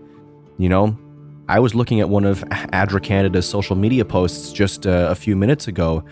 you 0.59 0.69
know, 0.69 0.97
I 1.49 1.59
was 1.59 1.75
looking 1.75 2.01
at 2.01 2.09
one 2.09 2.25
of 2.25 2.41
ADRA 2.73 3.03
Canada's 3.03 3.49
social 3.49 3.77
media 3.77 4.05
posts 4.05 4.53
just 4.53 4.87
uh, 4.87 5.09
a 5.11 5.15
few 5.15 5.37
minutes 5.37 5.69
ago, 5.69 6.05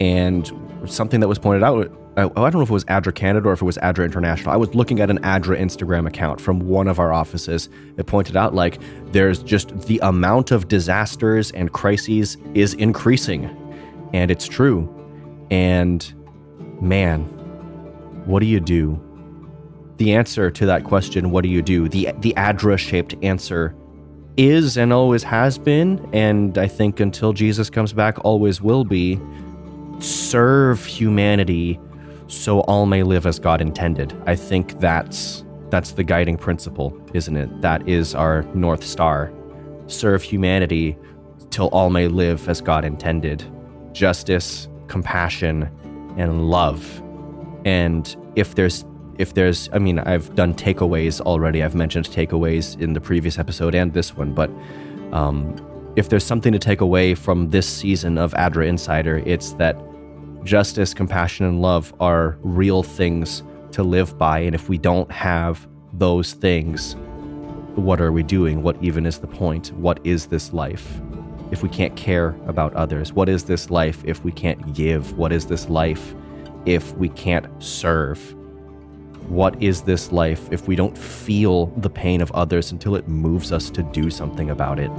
and 0.00 0.50
something 0.86 1.20
that 1.20 1.28
was 1.28 1.38
pointed 1.38 1.62
out. 1.62 1.92
I, 2.18 2.50
don't 2.50 2.54
know 2.54 2.62
if 2.62 2.70
it 2.70 2.72
was 2.72 2.84
ADRA 2.86 3.14
Canada 3.14 3.48
or 3.48 3.52
if 3.52 3.62
it 3.62 3.64
was 3.64 3.78
ADRA 3.78 4.04
International. 4.04 4.52
I 4.52 4.56
was 4.56 4.74
looking 4.74 4.98
at 4.98 5.08
an 5.08 5.18
ADRA 5.18 5.56
Instagram 5.56 6.04
account 6.04 6.40
from 6.40 6.58
one 6.58 6.88
of 6.88 6.98
our 6.98 7.12
offices. 7.12 7.68
It 7.96 8.06
pointed 8.06 8.36
out 8.36 8.54
like 8.54 8.80
there's 9.12 9.40
just 9.40 9.78
the 9.82 10.00
amount 10.02 10.50
of 10.50 10.66
disasters 10.66 11.52
and 11.52 11.72
crises 11.72 12.36
is 12.54 12.74
increasing, 12.74 13.44
and 14.12 14.32
it's 14.32 14.48
true. 14.48 14.92
And 15.52 16.12
man, 16.80 17.22
what 18.26 18.40
do 18.40 18.46
you 18.46 18.58
do? 18.58 19.00
The 19.98 20.14
answer 20.14 20.50
to 20.50 20.66
that 20.66 20.82
question, 20.82 21.30
what 21.30 21.42
do 21.42 21.48
you 21.48 21.62
do? 21.62 21.88
The 21.88 22.12
the 22.18 22.34
ADRA 22.36 22.78
shaped 22.78 23.14
answer 23.22 23.76
is 24.36 24.76
and 24.76 24.92
always 24.92 25.22
has 25.22 25.56
been, 25.56 26.08
and 26.12 26.58
I 26.58 26.66
think 26.66 26.98
until 26.98 27.32
Jesus 27.32 27.70
comes 27.70 27.92
back, 27.92 28.24
always 28.24 28.60
will 28.60 28.84
be 28.84 29.20
serve 30.00 30.84
humanity 30.84 31.78
so 32.28 32.60
all 32.60 32.86
may 32.86 33.02
live 33.02 33.26
as 33.26 33.38
God 33.38 33.60
intended. 33.60 34.14
I 34.26 34.36
think 34.36 34.78
that's 34.78 35.44
that's 35.70 35.92
the 35.92 36.04
guiding 36.04 36.38
principle, 36.38 36.98
isn't 37.12 37.36
it? 37.36 37.60
That 37.60 37.86
is 37.88 38.14
our 38.14 38.42
north 38.54 38.84
star. 38.84 39.32
Serve 39.86 40.22
humanity 40.22 40.96
till 41.50 41.68
all 41.68 41.90
may 41.90 42.08
live 42.08 42.48
as 42.48 42.60
God 42.60 42.84
intended. 42.84 43.44
Justice, 43.92 44.68
compassion, 44.86 45.70
and 46.16 46.48
love. 46.48 47.02
And 47.64 48.16
if 48.36 48.54
there's 48.54 48.84
if 49.18 49.34
there's, 49.34 49.68
I 49.72 49.78
mean, 49.78 49.98
I've 49.98 50.34
done 50.36 50.54
takeaways 50.54 51.20
already. 51.20 51.62
I've 51.64 51.74
mentioned 51.74 52.08
takeaways 52.08 52.80
in 52.80 52.92
the 52.92 53.00
previous 53.00 53.36
episode 53.36 53.74
and 53.74 53.92
this 53.92 54.16
one, 54.16 54.32
but 54.32 54.48
um, 55.12 55.56
if 55.96 56.08
there's 56.08 56.24
something 56.24 56.52
to 56.52 56.58
take 56.58 56.80
away 56.80 57.16
from 57.16 57.50
this 57.50 57.68
season 57.68 58.16
of 58.16 58.32
ADRA 58.34 58.68
Insider, 58.68 59.20
it's 59.26 59.54
that 59.54 59.76
justice, 60.44 60.94
compassion, 60.94 61.46
and 61.46 61.60
love 61.62 61.92
are 62.00 62.38
real 62.42 62.82
things 62.82 63.42
to 63.72 63.82
live 63.82 64.16
by. 64.18 64.40
And 64.40 64.54
if 64.54 64.68
we 64.68 64.78
don't 64.78 65.10
have 65.10 65.66
those 65.92 66.32
things, 66.32 66.96
what 67.74 68.00
are 68.00 68.12
we 68.12 68.22
doing? 68.22 68.62
What 68.62 68.76
even 68.82 69.06
is 69.06 69.18
the 69.18 69.26
point? 69.26 69.72
What 69.74 70.00
is 70.04 70.26
this 70.26 70.52
life 70.52 71.00
if 71.50 71.62
we 71.62 71.68
can't 71.68 71.94
care 71.96 72.36
about 72.46 72.74
others? 72.74 73.12
What 73.12 73.28
is 73.28 73.44
this 73.44 73.70
life 73.70 74.02
if 74.04 74.24
we 74.24 74.32
can't 74.32 74.74
give? 74.74 75.16
What 75.16 75.32
is 75.32 75.46
this 75.46 75.68
life 75.68 76.14
if 76.66 76.92
we 76.96 77.08
can't 77.10 77.46
serve? 77.62 78.34
What 79.28 79.62
is 79.62 79.82
this 79.82 80.10
life 80.10 80.50
if 80.50 80.66
we 80.66 80.74
don't 80.74 80.96
feel 80.96 81.66
the 81.76 81.90
pain 81.90 82.20
of 82.20 82.32
others 82.32 82.72
until 82.72 82.96
it 82.96 83.08
moves 83.08 83.52
us 83.52 83.70
to 83.70 83.82
do 83.82 84.10
something 84.10 84.50
about 84.50 84.78
it? 84.78 84.90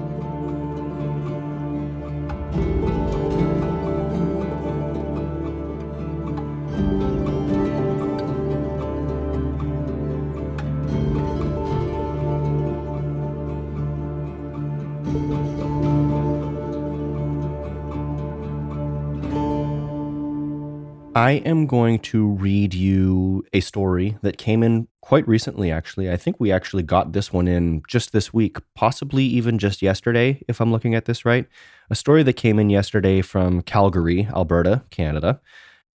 I 21.19 21.31
am 21.31 21.65
going 21.65 21.99
to 21.99 22.25
read 22.25 22.73
you 22.73 23.43
a 23.51 23.59
story 23.59 24.17
that 24.21 24.37
came 24.37 24.63
in 24.63 24.87
quite 25.01 25.27
recently, 25.27 25.69
actually. 25.69 26.09
I 26.09 26.15
think 26.15 26.37
we 26.39 26.49
actually 26.49 26.83
got 26.83 27.11
this 27.11 27.33
one 27.33 27.45
in 27.45 27.81
just 27.89 28.13
this 28.13 28.33
week, 28.33 28.55
possibly 28.73 29.25
even 29.25 29.59
just 29.59 29.81
yesterday, 29.81 30.41
if 30.47 30.61
I'm 30.61 30.71
looking 30.71 30.95
at 30.95 31.03
this 31.03 31.25
right. 31.25 31.45
A 31.89 31.95
story 31.95 32.23
that 32.23 32.37
came 32.37 32.57
in 32.57 32.69
yesterday 32.69 33.19
from 33.21 33.63
Calgary, 33.63 34.29
Alberta, 34.33 34.85
Canada. 34.91 35.41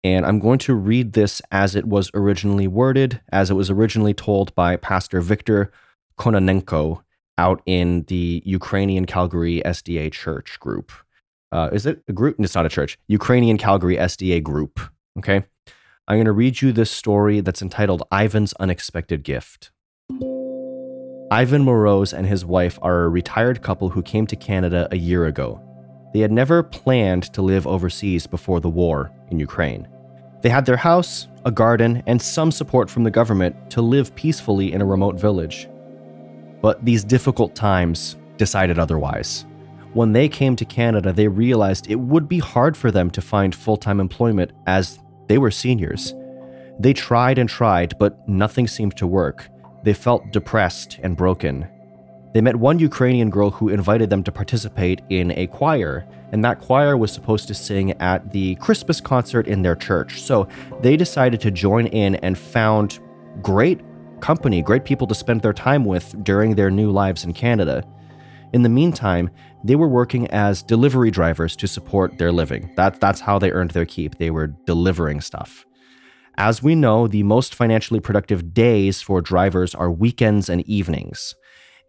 And 0.04 0.26
I'm 0.26 0.40
going 0.40 0.58
to 0.58 0.74
read 0.74 1.14
this 1.14 1.40
as 1.52 1.76
it 1.76 1.86
was 1.86 2.10
originally 2.16 2.68
worded, 2.68 3.22
as 3.32 3.52
it 3.52 3.54
was 3.54 3.70
originally 3.70 4.16
told 4.16 4.56
by 4.56 4.76
Pastor 4.76 5.22
Victor 5.22 5.72
Kononenko 6.18 7.04
out 7.38 7.62
in 7.68 8.06
the 8.08 8.42
Ukrainian 8.44 9.06
Calgary 9.06 9.62
SDA 9.64 10.12
church 10.12 10.60
group. 10.60 10.92
Uh, 11.52 11.70
is 11.72 11.86
it 11.86 12.02
a 12.08 12.12
group? 12.12 12.38
It's 12.40 12.56
not 12.56 12.66
a 12.66 12.70
church. 12.70 12.98
Ukrainian 13.08 13.60
Calgary 13.60 13.98
SDA 13.98 14.42
group 14.42 14.80
Okay. 15.18 15.44
I'm 16.08 16.18
going 16.18 16.26
to 16.26 16.32
read 16.32 16.62
you 16.62 16.72
this 16.72 16.92
story 16.92 17.42
that's 17.42 17.62
entitled 17.62 18.04
Ivan's 18.12 18.54
Unexpected 18.60 19.24
Gift. 19.24 19.72
Ivan 21.32 21.64
Moroz 21.64 22.12
and 22.12 22.28
his 22.28 22.44
wife 22.44 22.78
are 22.82 23.04
a 23.04 23.10
retired 23.10 23.62
couple 23.62 23.90
who 23.90 24.02
came 24.02 24.28
to 24.28 24.36
Canada 24.36 24.88
a 24.92 24.98
year 24.98 25.26
ago. 25.26 25.62
They 26.14 26.20
had 26.20 26.32
never 26.32 26.62
planned 26.62 27.24
to 27.34 27.42
live 27.42 27.66
overseas 27.66 28.28
before 28.28 28.60
the 28.60 28.70
war 28.70 29.12
in 29.30 29.40
Ukraine. 29.40 29.88
They 30.42 30.50
had 30.50 30.66
their 30.66 30.76
house, 30.76 31.28
a 31.46 31.52
garden, 31.52 32.04
and 32.08 32.22
some 32.22 32.52
support 32.52 32.90
from 32.90 33.04
the 33.04 33.12
government 33.12 33.56
to 33.72 33.82
live 33.82 34.14
peacefully 34.16 34.74
in 34.74 34.82
a 34.82 34.86
remote 34.86 35.20
village. 35.20 35.70
But 36.62 36.84
these 36.84 37.04
difficult 37.04 37.56
times 37.56 38.18
decided 38.38 38.78
otherwise. 38.78 39.46
When 39.94 40.14
they 40.14 40.30
came 40.30 40.56
to 40.56 40.66
Canada, 40.66 41.12
they 41.12 41.28
realized 41.28 41.90
it 41.90 42.00
would 42.00 42.28
be 42.28 42.40
hard 42.40 42.78
for 42.78 42.92
them 42.92 43.12
to 43.12 43.22
find 43.22 43.54
full 43.54 43.78
time 43.78 44.00
employment 44.00 44.52
as 44.66 45.00
they 45.32 45.38
were 45.38 45.50
seniors. 45.50 46.14
They 46.78 46.92
tried 46.92 47.38
and 47.38 47.48
tried, 47.48 47.98
but 47.98 48.28
nothing 48.28 48.68
seemed 48.68 48.98
to 48.98 49.08
work. 49.08 49.48
They 49.82 49.94
felt 49.94 50.34
depressed 50.34 51.00
and 51.04 51.16
broken. 51.16 51.70
They 52.34 52.42
met 52.42 52.58
one 52.58 52.80
Ukrainian 52.80 53.30
girl 53.30 53.50
who 53.50 53.70
invited 53.70 54.10
them 54.10 54.24
to 54.24 54.32
participate 54.34 55.02
in 55.08 55.32
a 55.32 55.48
choir, 55.48 56.06
and 56.34 56.44
that 56.44 56.60
choir 56.60 56.98
was 56.98 57.14
supposed 57.14 57.48
to 57.48 57.54
sing 57.54 57.92
at 58.02 58.34
the 58.34 58.56
Christmas 58.56 59.00
concert 59.00 59.48
in 59.48 59.62
their 59.62 59.78
church. 59.78 60.22
So 60.22 60.50
they 60.82 60.98
decided 60.98 61.40
to 61.42 61.50
join 61.50 61.88
in 61.88 62.16
and 62.16 62.38
found 62.38 63.00
great 63.42 63.80
company, 64.20 64.62
great 64.62 64.84
people 64.84 65.08
to 65.08 65.16
spend 65.16 65.44
their 65.44 65.54
time 65.54 65.86
with 65.86 66.22
during 66.26 66.56
their 66.56 66.70
new 66.70 66.92
lives 66.92 67.24
in 67.24 67.32
Canada. 67.32 67.86
In 68.54 68.64
the 68.64 68.70
meantime, 68.70 69.30
they 69.64 69.76
were 69.76 69.88
working 69.88 70.28
as 70.28 70.64
delivery 70.64 71.12
drivers 71.12 71.56
to 71.58 71.68
support 71.68 72.18
their 72.18 72.32
living. 72.32 72.74
That, 72.76 73.00
that's 73.00 73.22
how 73.22 73.40
they 73.40 73.52
earned 73.52 73.72
their 73.72 73.86
keep. 73.86 74.18
They 74.18 74.32
were 74.32 74.48
delivering 74.66 75.22
stuff. 75.22 75.66
As 76.38 76.64
we 76.64 76.76
know, 76.76 77.08
the 77.08 77.24
most 77.24 77.56
financially 77.56 78.00
productive 78.00 78.54
days 78.54 79.02
for 79.02 79.22
drivers 79.22 79.76
are 79.76 79.92
weekends 79.92 80.50
and 80.50 80.68
evenings. 80.68 81.36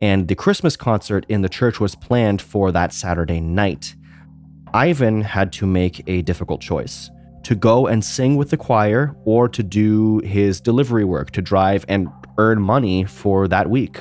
And 0.01 0.29
the 0.29 0.35
Christmas 0.35 0.77
concert 0.77 1.25
in 1.29 1.43
the 1.43 1.49
church 1.49 1.81
was 1.81 1.95
planned 1.95 2.43
for 2.43 2.73
that 2.73 2.93
Saturday 2.93 3.41
night. 3.41 3.95
Ivan 4.75 5.23
had 5.23 5.53
to 5.55 5.67
make 5.67 6.03
a 6.09 6.23
difficult 6.23 6.61
choice 6.61 7.11
to 7.45 7.55
go 7.55 7.87
and 7.87 8.05
sing 8.05 8.37
with 8.37 8.51
the 8.51 8.57
choir 8.57 9.17
or 9.25 9.49
to 9.49 9.63
do 9.63 10.19
his 10.21 10.61
delivery 10.61 11.05
work, 11.05 11.31
to 11.33 11.43
drive 11.43 11.85
and 11.89 12.09
earn 12.39 12.63
money 12.63 13.05
for 13.05 13.49
that 13.49 13.69
week. 13.69 14.01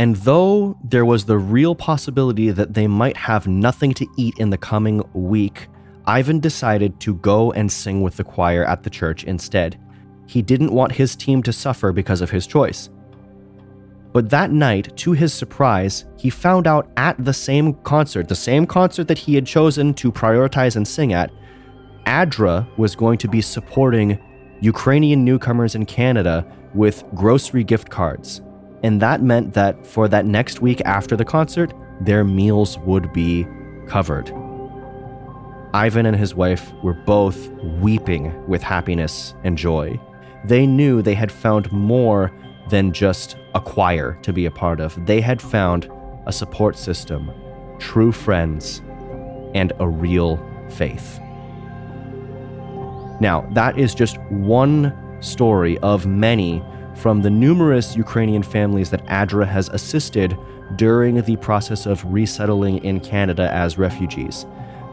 And 0.00 0.16
though 0.16 0.78
there 0.82 1.04
was 1.04 1.26
the 1.26 1.36
real 1.36 1.74
possibility 1.74 2.50
that 2.52 2.72
they 2.72 2.86
might 2.86 3.18
have 3.18 3.46
nothing 3.46 3.92
to 3.92 4.06
eat 4.16 4.38
in 4.38 4.48
the 4.48 4.56
coming 4.56 5.02
week, 5.12 5.68
Ivan 6.06 6.40
decided 6.40 6.98
to 7.00 7.16
go 7.16 7.52
and 7.52 7.70
sing 7.70 8.00
with 8.00 8.16
the 8.16 8.24
choir 8.24 8.64
at 8.64 8.82
the 8.82 8.88
church 8.88 9.24
instead. 9.24 9.78
He 10.24 10.40
didn't 10.40 10.72
want 10.72 10.92
his 10.92 11.14
team 11.14 11.42
to 11.42 11.52
suffer 11.52 11.92
because 11.92 12.22
of 12.22 12.30
his 12.30 12.46
choice. 12.46 12.88
But 14.14 14.30
that 14.30 14.50
night, 14.52 14.96
to 14.96 15.12
his 15.12 15.34
surprise, 15.34 16.06
he 16.16 16.30
found 16.30 16.66
out 16.66 16.90
at 16.96 17.22
the 17.22 17.34
same 17.34 17.74
concert, 17.74 18.26
the 18.26 18.34
same 18.34 18.66
concert 18.66 19.06
that 19.06 19.18
he 19.18 19.34
had 19.34 19.46
chosen 19.46 19.92
to 19.94 20.10
prioritize 20.10 20.76
and 20.76 20.88
sing 20.88 21.12
at, 21.12 21.30
ADRA 22.06 22.66
was 22.78 22.96
going 22.96 23.18
to 23.18 23.28
be 23.28 23.42
supporting 23.42 24.18
Ukrainian 24.62 25.26
newcomers 25.26 25.74
in 25.74 25.84
Canada 25.84 26.50
with 26.72 27.04
grocery 27.14 27.64
gift 27.64 27.90
cards. 27.90 28.40
And 28.82 29.00
that 29.02 29.22
meant 29.22 29.54
that 29.54 29.86
for 29.86 30.08
that 30.08 30.26
next 30.26 30.60
week 30.60 30.80
after 30.84 31.16
the 31.16 31.24
concert, 31.24 31.72
their 32.00 32.24
meals 32.24 32.78
would 32.78 33.12
be 33.12 33.46
covered. 33.86 34.32
Ivan 35.72 36.06
and 36.06 36.16
his 36.16 36.34
wife 36.34 36.72
were 36.82 36.94
both 36.94 37.48
weeping 37.80 38.34
with 38.48 38.62
happiness 38.62 39.34
and 39.44 39.56
joy. 39.56 40.00
They 40.44 40.66
knew 40.66 41.02
they 41.02 41.14
had 41.14 41.30
found 41.30 41.70
more 41.70 42.32
than 42.70 42.92
just 42.92 43.36
a 43.54 43.60
choir 43.60 44.18
to 44.22 44.32
be 44.32 44.46
a 44.46 44.50
part 44.50 44.80
of. 44.80 45.06
They 45.06 45.20
had 45.20 45.40
found 45.40 45.90
a 46.26 46.32
support 46.32 46.76
system, 46.76 47.30
true 47.78 48.12
friends, 48.12 48.80
and 49.54 49.72
a 49.78 49.88
real 49.88 50.42
faith. 50.70 51.18
Now, 53.20 53.46
that 53.52 53.78
is 53.78 53.94
just 53.94 54.18
one 54.30 54.96
story 55.20 55.78
of 55.78 56.06
many 56.06 56.62
from 57.00 57.22
the 57.22 57.30
numerous 57.30 57.96
Ukrainian 57.96 58.42
families 58.42 58.90
that 58.90 59.04
ADRA 59.06 59.46
has 59.46 59.70
assisted 59.70 60.36
during 60.76 61.22
the 61.22 61.36
process 61.36 61.86
of 61.86 62.04
resettling 62.04 62.84
in 62.84 63.00
Canada 63.00 63.50
as 63.52 63.78
refugees. 63.78 64.44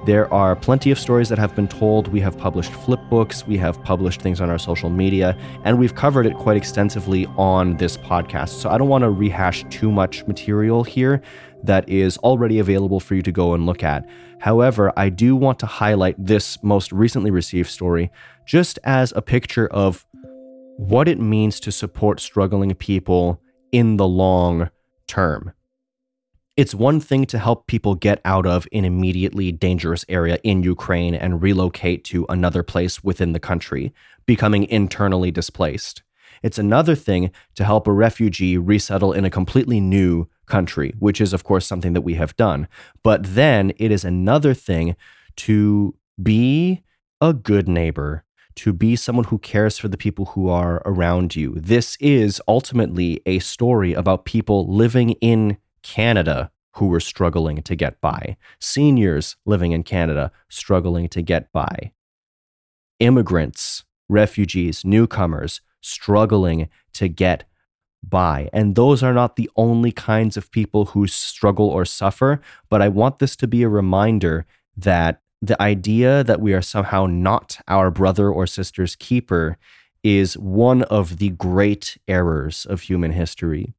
There 0.05 0.33
are 0.33 0.55
plenty 0.55 0.89
of 0.89 0.97
stories 0.97 1.27
that 1.27 1.37
have 1.37 1.53
been 1.53 1.67
told. 1.67 2.07
We 2.07 2.21
have 2.21 2.37
published 2.37 2.71
flip 2.71 3.01
books, 3.09 3.45
we 3.45 3.57
have 3.57 3.83
published 3.83 4.21
things 4.21 4.39
on 4.39 4.49
our 4.49 4.57
social 4.57 4.89
media, 4.89 5.37
and 5.65 5.77
we've 5.77 5.95
covered 5.95 6.25
it 6.25 6.33
quite 6.35 6.55
extensively 6.55 7.25
on 7.37 7.75
this 7.75 7.97
podcast. 7.97 8.61
So 8.61 8.69
I 8.69 8.77
don't 8.77 8.87
want 8.87 9.01
to 9.01 9.09
rehash 9.09 9.65
too 9.69 9.91
much 9.91 10.25
material 10.27 10.85
here. 10.85 11.21
that 11.63 11.89
is 11.89 12.17
already 12.19 12.59
available 12.59 12.99
for 12.99 13.15
you 13.15 13.23
to 13.23 13.31
go 13.31 13.55
and 13.55 13.65
look 13.65 13.83
at. 13.83 14.05
However, 14.39 14.93
I 14.95 15.09
do 15.09 15.35
want 15.35 15.57
to 15.59 15.65
highlight 15.65 16.15
this 16.17 16.61
most 16.63 16.91
recently 16.91 17.31
received 17.31 17.69
story 17.69 18.11
just 18.45 18.77
as 18.83 19.11
a 19.15 19.21
picture 19.23 19.67
of 19.67 20.05
what 20.77 21.07
it 21.07 21.19
means 21.19 21.59
to 21.59 21.71
support 21.71 22.19
struggling 22.19 22.73
people 22.75 23.41
in 23.71 23.97
the 23.97 24.07
long 24.07 24.69
term. 25.07 25.53
It's 26.55 26.73
one 26.73 26.99
thing 26.99 27.25
to 27.25 27.37
help 27.37 27.67
people 27.67 27.93
get 27.93 28.19
out 28.25 28.47
of 28.47 28.67
an 28.71 28.85
immediately 28.85 29.51
dangerous 29.51 30.05
area 30.09 30.39
in 30.43 30.63
Ukraine 30.63 31.13
and 31.13 31.41
relocate 31.41 32.03
to 32.05 32.25
another 32.29 32.63
place 32.63 33.03
within 33.03 33.33
the 33.33 33.39
country, 33.39 33.93
becoming 34.25 34.63
internally 34.63 35.29
displaced. 35.29 36.01
It's 36.41 36.57
another 36.57 36.95
thing 36.95 37.31
to 37.55 37.63
help 37.63 37.87
a 37.87 37.91
refugee 37.91 38.57
resettle 38.57 39.13
in 39.13 39.25
a 39.25 39.29
completely 39.29 39.79
new 39.79 40.27
country, 40.47 40.93
which 40.99 41.21
is, 41.21 41.33
of 41.33 41.43
course, 41.43 41.65
something 41.65 41.93
that 41.93 42.01
we 42.01 42.15
have 42.15 42.35
done. 42.37 42.67
But 43.03 43.23
then 43.23 43.71
it 43.77 43.91
is 43.91 44.03
another 44.03 44.53
thing 44.53 44.95
to 45.37 45.95
be 46.21 46.83
a 47.21 47.33
good 47.33 47.67
neighbor, 47.67 48.23
to 48.57 48.73
be 48.73 48.95
someone 48.95 49.25
who 49.25 49.37
cares 49.37 49.77
for 49.77 49.87
the 49.87 49.97
people 49.97 50.25
who 50.25 50.49
are 50.49 50.81
around 50.85 51.35
you. 51.35 51.53
This 51.55 51.95
is 51.99 52.41
ultimately 52.47 53.21
a 53.25 53.39
story 53.39 53.93
about 53.93 54.25
people 54.25 54.67
living 54.67 55.11
in 55.21 55.57
Canada 55.83 56.51
who 56.73 56.87
were 56.87 56.99
struggling 56.99 57.61
to 57.63 57.75
get 57.75 57.99
by, 58.01 58.37
seniors 58.59 59.35
living 59.45 59.71
in 59.71 59.83
Canada 59.83 60.31
struggling 60.49 61.07
to 61.09 61.21
get 61.21 61.51
by, 61.51 61.91
immigrants, 62.99 63.83
refugees, 64.09 64.83
newcomers 64.85 65.61
struggling 65.81 66.69
to 66.93 67.07
get 67.07 67.45
by. 68.03 68.49
And 68.53 68.75
those 68.75 69.03
are 69.03 69.13
not 69.13 69.35
the 69.35 69.49
only 69.55 69.91
kinds 69.91 70.37
of 70.37 70.51
people 70.51 70.85
who 70.85 71.07
struggle 71.07 71.67
or 71.67 71.85
suffer, 71.85 72.41
but 72.69 72.81
I 72.81 72.89
want 72.89 73.19
this 73.19 73.35
to 73.37 73.47
be 73.47 73.63
a 73.63 73.69
reminder 73.69 74.45
that 74.75 75.21
the 75.41 75.61
idea 75.61 76.23
that 76.23 76.41
we 76.41 76.53
are 76.53 76.61
somehow 76.61 77.05
not 77.05 77.59
our 77.67 77.91
brother 77.91 78.29
or 78.29 78.47
sister's 78.47 78.95
keeper 78.95 79.57
is 80.03 80.37
one 80.37 80.83
of 80.83 81.17
the 81.17 81.29
great 81.29 81.97
errors 82.07 82.65
of 82.65 82.81
human 82.81 83.11
history 83.11 83.73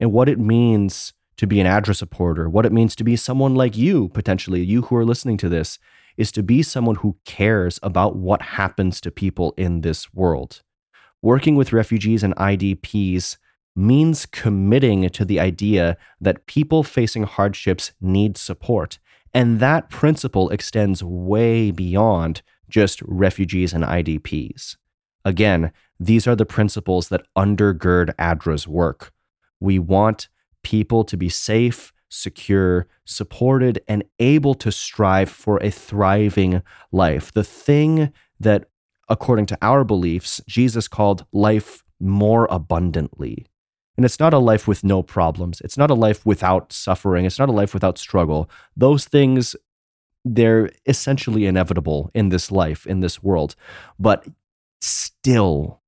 and 0.00 0.12
what 0.12 0.28
it 0.28 0.38
means 0.38 1.12
to 1.36 1.46
be 1.46 1.60
an 1.60 1.66
ADRA 1.66 1.94
supporter, 1.94 2.48
what 2.48 2.66
it 2.66 2.72
means 2.72 2.94
to 2.96 3.04
be 3.04 3.16
someone 3.16 3.54
like 3.54 3.76
you, 3.76 4.08
potentially, 4.10 4.62
you 4.62 4.82
who 4.82 4.96
are 4.96 5.04
listening 5.04 5.36
to 5.38 5.48
this, 5.48 5.78
is 6.16 6.30
to 6.32 6.42
be 6.42 6.62
someone 6.62 6.96
who 6.96 7.16
cares 7.24 7.80
about 7.82 8.16
what 8.16 8.40
happens 8.42 9.00
to 9.00 9.10
people 9.10 9.52
in 9.56 9.80
this 9.80 10.14
world. 10.14 10.62
Working 11.22 11.56
with 11.56 11.72
refugees 11.72 12.22
and 12.22 12.36
IDPs 12.36 13.36
means 13.74 14.26
committing 14.26 15.08
to 15.08 15.24
the 15.24 15.40
idea 15.40 15.96
that 16.20 16.46
people 16.46 16.82
facing 16.82 17.24
hardships 17.24 17.92
need 18.00 18.36
support. 18.36 18.98
And 19.34 19.58
that 19.58 19.90
principle 19.90 20.48
extends 20.50 21.02
way 21.02 21.72
beyond 21.72 22.42
just 22.68 23.02
refugees 23.02 23.72
and 23.72 23.82
IDPs. 23.82 24.76
Again, 25.24 25.72
these 25.98 26.26
are 26.26 26.36
the 26.36 26.46
principles 26.46 27.08
that 27.08 27.26
undergird 27.36 28.14
ADRA's 28.16 28.68
work. 28.68 29.12
We 29.58 29.78
want 29.78 30.28
people 30.62 31.04
to 31.04 31.16
be 31.16 31.28
safe, 31.28 31.92
secure, 32.08 32.86
supported, 33.04 33.80
and 33.88 34.04
able 34.18 34.54
to 34.54 34.70
strive 34.70 35.30
for 35.30 35.58
a 35.58 35.70
thriving 35.70 36.62
life. 36.92 37.32
The 37.32 37.44
thing 37.44 38.12
that, 38.38 38.66
according 39.08 39.46
to 39.46 39.58
our 39.60 39.84
beliefs, 39.84 40.40
Jesus 40.46 40.88
called 40.88 41.26
life 41.32 41.82
more 41.98 42.46
abundantly. 42.50 43.46
And 43.96 44.04
it's 44.04 44.18
not 44.18 44.34
a 44.34 44.38
life 44.38 44.66
with 44.66 44.82
no 44.82 45.02
problems. 45.02 45.60
It's 45.60 45.78
not 45.78 45.90
a 45.90 45.94
life 45.94 46.26
without 46.26 46.72
suffering. 46.72 47.24
It's 47.24 47.38
not 47.38 47.48
a 47.48 47.52
life 47.52 47.74
without 47.74 47.98
struggle. 47.98 48.50
Those 48.76 49.04
things, 49.04 49.54
they're 50.24 50.70
essentially 50.86 51.46
inevitable 51.46 52.10
in 52.14 52.30
this 52.30 52.50
life, 52.50 52.86
in 52.86 53.00
this 53.00 53.22
world. 53.22 53.54
But 53.98 54.26
still, 54.80 55.80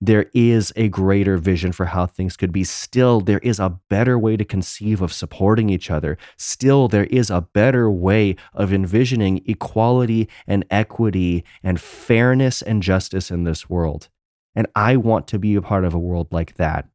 there 0.00 0.26
is 0.34 0.72
a 0.76 0.88
greater 0.88 1.38
vision 1.38 1.72
for 1.72 1.86
how 1.86 2.04
things 2.04 2.36
could 2.36 2.52
be. 2.52 2.64
Still, 2.64 3.20
there 3.20 3.38
is 3.38 3.58
a 3.58 3.78
better 3.88 4.18
way 4.18 4.36
to 4.36 4.44
conceive 4.44 5.00
of 5.00 5.12
supporting 5.12 5.70
each 5.70 5.90
other. 5.90 6.18
Still, 6.36 6.88
there 6.88 7.04
is 7.04 7.30
a 7.30 7.40
better 7.40 7.90
way 7.90 8.36
of 8.52 8.72
envisioning 8.72 9.42
equality 9.46 10.28
and 10.46 10.66
equity 10.70 11.44
and 11.62 11.80
fairness 11.80 12.60
and 12.60 12.82
justice 12.82 13.30
in 13.30 13.44
this 13.44 13.70
world. 13.70 14.08
And 14.54 14.66
I 14.74 14.96
want 14.96 15.26
to 15.28 15.38
be 15.38 15.54
a 15.54 15.62
part 15.62 15.84
of 15.84 15.94
a 15.94 15.98
world 15.98 16.28
like 16.30 16.56
that. 16.56 16.86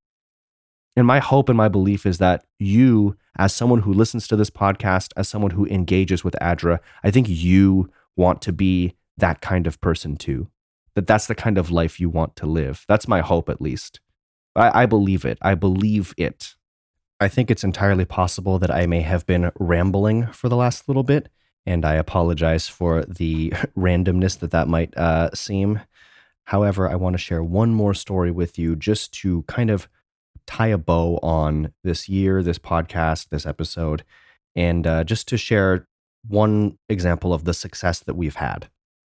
And 0.95 1.07
my 1.07 1.19
hope 1.19 1.49
and 1.49 1.57
my 1.57 1.69
belief 1.69 2.05
is 2.05 2.17
that 2.17 2.43
you, 2.57 3.15
as 3.37 3.53
someone 3.53 3.81
who 3.81 3.93
listens 3.93 4.27
to 4.27 4.35
this 4.35 4.49
podcast, 4.49 5.11
as 5.15 5.29
someone 5.29 5.51
who 5.51 5.65
engages 5.67 6.23
with 6.23 6.35
ADRA, 6.41 6.79
I 7.03 7.11
think 7.11 7.27
you 7.29 7.89
want 8.15 8.41
to 8.43 8.51
be 8.51 8.95
that 9.17 9.41
kind 9.41 9.67
of 9.67 9.79
person 9.81 10.17
too 10.17 10.49
that 10.99 11.07
that's 11.07 11.27
the 11.27 11.35
kind 11.35 11.57
of 11.57 11.71
life 11.71 11.99
you 11.99 12.09
want 12.09 12.35
to 12.35 12.45
live. 12.45 12.83
That's 12.89 13.07
my 13.07 13.21
hope, 13.21 13.47
at 13.47 13.61
least. 13.61 14.01
I, 14.53 14.83
I 14.83 14.85
believe 14.85 15.23
it. 15.23 15.37
I 15.41 15.55
believe 15.55 16.13
it. 16.17 16.55
I 17.21 17.29
think 17.29 17.49
it's 17.49 17.63
entirely 17.63 18.03
possible 18.03 18.59
that 18.59 18.69
I 18.69 18.85
may 18.85 18.99
have 18.99 19.25
been 19.25 19.51
rambling 19.57 20.27
for 20.27 20.49
the 20.49 20.57
last 20.57 20.89
little 20.89 21.03
bit, 21.03 21.29
and 21.65 21.85
I 21.85 21.93
apologize 21.95 22.67
for 22.67 23.05
the 23.05 23.51
randomness 23.77 24.39
that 24.39 24.51
that 24.51 24.67
might 24.67 24.95
uh, 24.97 25.29
seem. 25.33 25.79
However, 26.45 26.89
I 26.89 26.95
want 26.95 27.13
to 27.13 27.17
share 27.17 27.43
one 27.43 27.73
more 27.73 27.93
story 27.93 28.31
with 28.31 28.59
you 28.59 28.75
just 28.75 29.13
to 29.21 29.43
kind 29.43 29.69
of 29.69 29.87
tie 30.49 30.67
a 30.67 30.79
bow 30.79 31.19
on 31.21 31.71
this 31.83 32.09
year, 32.09 32.41
this 32.41 32.57
podcast, 32.57 33.29
this 33.29 33.45
episode, 33.45 34.03
and 34.55 34.87
uh, 34.87 35.03
just 35.03 35.27
to 35.27 35.37
share 35.37 35.87
one 36.27 36.79
example 36.89 37.35
of 37.35 37.43
the 37.45 37.53
success 37.53 37.99
that 37.99 38.15
we've 38.15 38.35
had. 38.35 38.67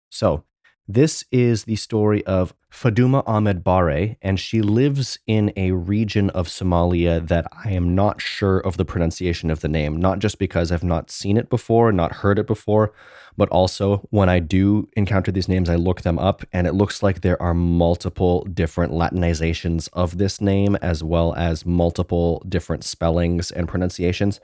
So, 0.09 0.45
this 0.87 1.25
is 1.33 1.65
the 1.65 1.75
story 1.75 2.25
of 2.25 2.53
Faduma 2.75 3.23
Ahmed 3.25 3.63
Bare, 3.63 4.17
and 4.21 4.37
she 4.37 4.61
lives 4.61 5.17
in 5.27 5.53
a 5.55 5.71
region 5.71 6.29
of 6.31 6.49
Somalia 6.49 7.25
that 7.25 7.47
I 7.63 7.71
am 7.71 7.95
not 7.95 8.19
sure 8.19 8.59
of 8.59 8.75
the 8.75 8.83
pronunciation 8.83 9.49
of 9.49 9.61
the 9.61 9.69
name, 9.69 9.95
not 9.95 10.19
just 10.19 10.37
because 10.39 10.73
I've 10.73 10.83
not 10.83 11.09
seen 11.09 11.37
it 11.37 11.49
before, 11.49 11.93
not 11.93 12.17
heard 12.17 12.37
it 12.37 12.47
before, 12.47 12.91
but 13.37 13.49
also 13.49 14.07
when 14.11 14.29
I 14.29 14.39
do 14.39 14.89
encounter 14.95 15.31
these 15.31 15.47
names, 15.47 15.69
I 15.69 15.75
look 15.75 16.01
them 16.01 16.19
up, 16.19 16.43
and 16.53 16.67
it 16.67 16.73
looks 16.73 17.01
like 17.03 17.21
there 17.21 17.41
are 17.41 17.53
multiple 17.53 18.43
different 18.53 18.93
Latinizations 18.93 19.89
of 19.93 20.17
this 20.17 20.41
name, 20.41 20.75
as 20.81 21.03
well 21.03 21.33
as 21.35 21.65
multiple 21.65 22.43
different 22.47 22.83
spellings 22.83 23.51
and 23.51 23.67
pronunciations. 23.67 24.39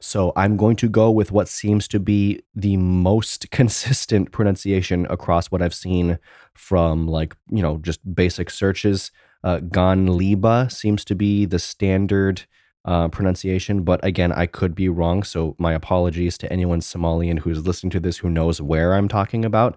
So 0.00 0.32
I'm 0.36 0.56
going 0.56 0.76
to 0.76 0.88
go 0.88 1.10
with 1.10 1.32
what 1.32 1.48
seems 1.48 1.88
to 1.88 2.00
be 2.00 2.42
the 2.54 2.76
most 2.76 3.50
consistent 3.50 4.32
pronunciation 4.32 5.06
across 5.08 5.50
what 5.50 5.62
I've 5.62 5.74
seen 5.74 6.18
from 6.54 7.06
like, 7.06 7.36
you 7.50 7.62
know, 7.62 7.75
just 7.82 8.14
basic 8.14 8.50
searches. 8.50 9.10
Uh, 9.44 9.58
Ganliba 9.58 10.70
seems 10.70 11.04
to 11.04 11.14
be 11.14 11.44
the 11.44 11.58
standard 11.58 12.44
uh, 12.84 13.08
pronunciation, 13.08 13.82
but 13.82 14.04
again, 14.04 14.32
I 14.32 14.46
could 14.46 14.74
be 14.74 14.88
wrong. 14.88 15.22
So 15.22 15.56
my 15.58 15.72
apologies 15.72 16.38
to 16.38 16.52
anyone 16.52 16.80
Somalian 16.80 17.38
who's 17.38 17.66
listening 17.66 17.90
to 17.90 18.00
this 18.00 18.18
who 18.18 18.30
knows 18.30 18.60
where 18.60 18.94
I'm 18.94 19.08
talking 19.08 19.44
about. 19.44 19.76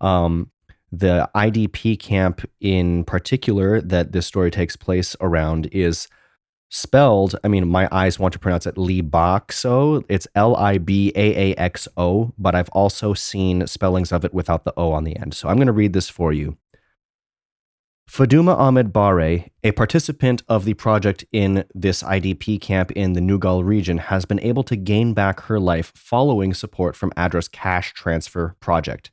Um, 0.00 0.50
the 0.92 1.28
IDP 1.34 1.98
camp 2.00 2.42
in 2.60 3.04
particular 3.04 3.80
that 3.80 4.12
this 4.12 4.26
story 4.26 4.50
takes 4.50 4.74
place 4.74 5.14
around 5.20 5.68
is 5.70 6.08
spelled, 6.70 7.36
I 7.44 7.48
mean, 7.48 7.68
my 7.68 7.88
eyes 7.92 8.18
want 8.18 8.32
to 8.32 8.38
pronounce 8.38 8.66
it 8.66 8.76
Libaxo. 8.76 10.04
It's 10.08 10.26
L 10.34 10.56
I 10.56 10.78
B 10.78 11.12
A 11.14 11.52
A 11.52 11.54
X 11.56 11.86
O, 11.96 12.32
but 12.38 12.54
I've 12.54 12.68
also 12.70 13.12
seen 13.12 13.66
spellings 13.66 14.12
of 14.12 14.24
it 14.24 14.32
without 14.32 14.64
the 14.64 14.72
O 14.76 14.92
on 14.92 15.04
the 15.04 15.16
end. 15.16 15.34
So 15.34 15.48
I'm 15.48 15.56
going 15.56 15.66
to 15.66 15.72
read 15.72 15.92
this 15.92 16.08
for 16.08 16.32
you. 16.32 16.56
Faduma 18.10 18.58
Ahmed 18.58 18.92
Bare, 18.92 19.44
a 19.62 19.70
participant 19.70 20.42
of 20.48 20.64
the 20.64 20.74
project 20.74 21.24
in 21.30 21.64
this 21.72 22.02
IDP 22.02 22.60
camp 22.60 22.90
in 22.90 23.12
the 23.12 23.20
Nugal 23.20 23.64
region, 23.64 23.98
has 23.98 24.24
been 24.24 24.40
able 24.40 24.64
to 24.64 24.74
gain 24.74 25.14
back 25.14 25.42
her 25.42 25.60
life 25.60 25.92
following 25.94 26.52
support 26.52 26.96
from 26.96 27.12
ADRA's 27.16 27.46
cash 27.46 27.92
transfer 27.94 28.56
project. 28.58 29.12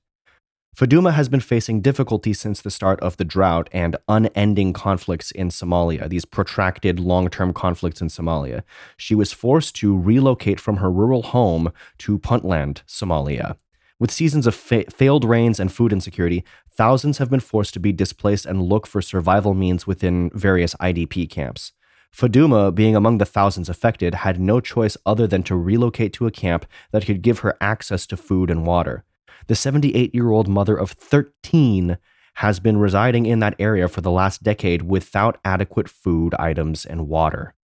Faduma 0.76 1.14
has 1.14 1.30
been 1.30 1.40
facing 1.40 1.80
difficulty 1.80 2.34
since 2.34 2.60
the 2.60 2.72
start 2.72 3.00
of 3.02 3.18
the 3.18 3.24
drought 3.24 3.70
and 3.72 3.96
unending 4.08 4.74
conflicts 4.74 5.30
in 5.30 5.50
Somalia, 5.50 6.10
these 6.10 6.26
protracted 6.26 7.00
long 7.00 7.30
term 7.30 7.54
conflicts 7.54 8.02
in 8.02 8.08
Somalia. 8.08 8.64
She 8.98 9.14
was 9.14 9.32
forced 9.32 9.76
to 9.76 9.96
relocate 9.96 10.60
from 10.60 10.78
her 10.78 10.90
rural 10.90 11.22
home 11.22 11.72
to 12.00 12.18
Puntland, 12.18 12.82
Somalia. 12.88 13.58
With 14.00 14.12
seasons 14.12 14.46
of 14.46 14.54
fa- 14.54 14.86
failed 14.92 15.26
rains 15.26 15.60
and 15.60 15.72
food 15.72 15.92
insecurity, 15.92 16.44
thousands 16.70 17.18
have 17.18 17.32
been 17.32 17.40
forced 17.40 17.74
to 17.74 17.80
be 17.80 17.92
displaced 17.92 18.46
and 18.46 18.62
look 18.62 18.86
for 18.86 19.02
survival 19.02 19.56
means 19.56 19.88
within 19.88 20.30
various 20.36 20.76
IDP 20.76 21.30
camps. 21.30 21.72
Faduma, 22.16 22.74
being 22.74 22.96
among 22.96 23.18
the 23.18 23.26
thousands 23.26 23.70
affected, 23.70 24.16
had 24.16 24.40
no 24.40 24.60
choice 24.60 24.98
other 25.06 25.28
than 25.28 25.44
to 25.44 25.56
relocate 25.56 26.14
to 26.14 26.28
a 26.28 26.32
camp 26.32 26.66
that 26.92 27.06
could 27.06 27.22
give 27.22 27.40
her 27.40 27.58
access 27.60 28.06
to 28.08 28.18
food 28.18 28.50
and 28.50 28.66
water. 28.66 29.04
The 29.48 29.56
78 29.56 30.14
year 30.14 30.30
old 30.30 30.48
mother 30.48 30.78
of 30.78 30.92
13 30.92 31.98
has 32.36 32.60
been 32.60 32.78
residing 32.78 33.26
in 33.26 33.40
that 33.40 33.56
area 33.58 33.88
for 33.88 34.02
the 34.02 34.12
last 34.12 34.44
decade 34.44 34.84
without 34.84 35.40
adequate 35.44 35.90
food 35.90 36.36
items 36.36 36.86
and 36.86 37.08
water. 37.08 37.56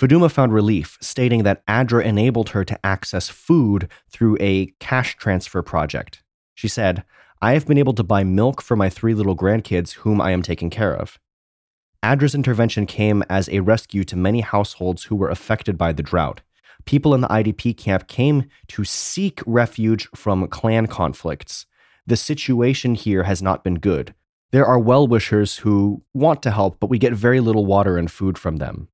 Faduma 0.00 0.30
found 0.30 0.54
relief, 0.54 0.96
stating 1.02 1.42
that 1.42 1.62
ADRA 1.66 2.02
enabled 2.02 2.50
her 2.50 2.64
to 2.64 2.86
access 2.86 3.28
food 3.28 3.86
through 4.08 4.38
a 4.40 4.72
cash 4.80 5.14
transfer 5.16 5.60
project. 5.60 6.22
She 6.54 6.68
said, 6.68 7.04
I 7.42 7.52
have 7.52 7.66
been 7.66 7.76
able 7.76 7.92
to 7.92 8.02
buy 8.02 8.24
milk 8.24 8.62
for 8.62 8.76
my 8.76 8.88
three 8.88 9.12
little 9.12 9.36
grandkids, 9.36 9.92
whom 9.92 10.18
I 10.18 10.30
am 10.30 10.40
taking 10.40 10.70
care 10.70 10.96
of. 10.96 11.18
ADRA's 12.02 12.34
intervention 12.34 12.86
came 12.86 13.22
as 13.28 13.50
a 13.50 13.60
rescue 13.60 14.02
to 14.04 14.16
many 14.16 14.40
households 14.40 15.04
who 15.04 15.16
were 15.16 15.28
affected 15.28 15.76
by 15.76 15.92
the 15.92 16.02
drought. 16.02 16.40
People 16.86 17.14
in 17.14 17.20
the 17.20 17.28
IDP 17.28 17.76
camp 17.76 18.08
came 18.08 18.48
to 18.68 18.84
seek 18.84 19.42
refuge 19.44 20.08
from 20.16 20.48
clan 20.48 20.86
conflicts. 20.86 21.66
The 22.06 22.16
situation 22.16 22.94
here 22.94 23.24
has 23.24 23.42
not 23.42 23.62
been 23.62 23.74
good. 23.74 24.14
There 24.50 24.64
are 24.64 24.78
well 24.78 25.06
wishers 25.06 25.58
who 25.58 26.02
want 26.14 26.42
to 26.44 26.50
help, 26.50 26.80
but 26.80 26.88
we 26.88 26.98
get 26.98 27.12
very 27.12 27.40
little 27.40 27.66
water 27.66 27.98
and 27.98 28.10
food 28.10 28.38
from 28.38 28.56
them. 28.56 28.88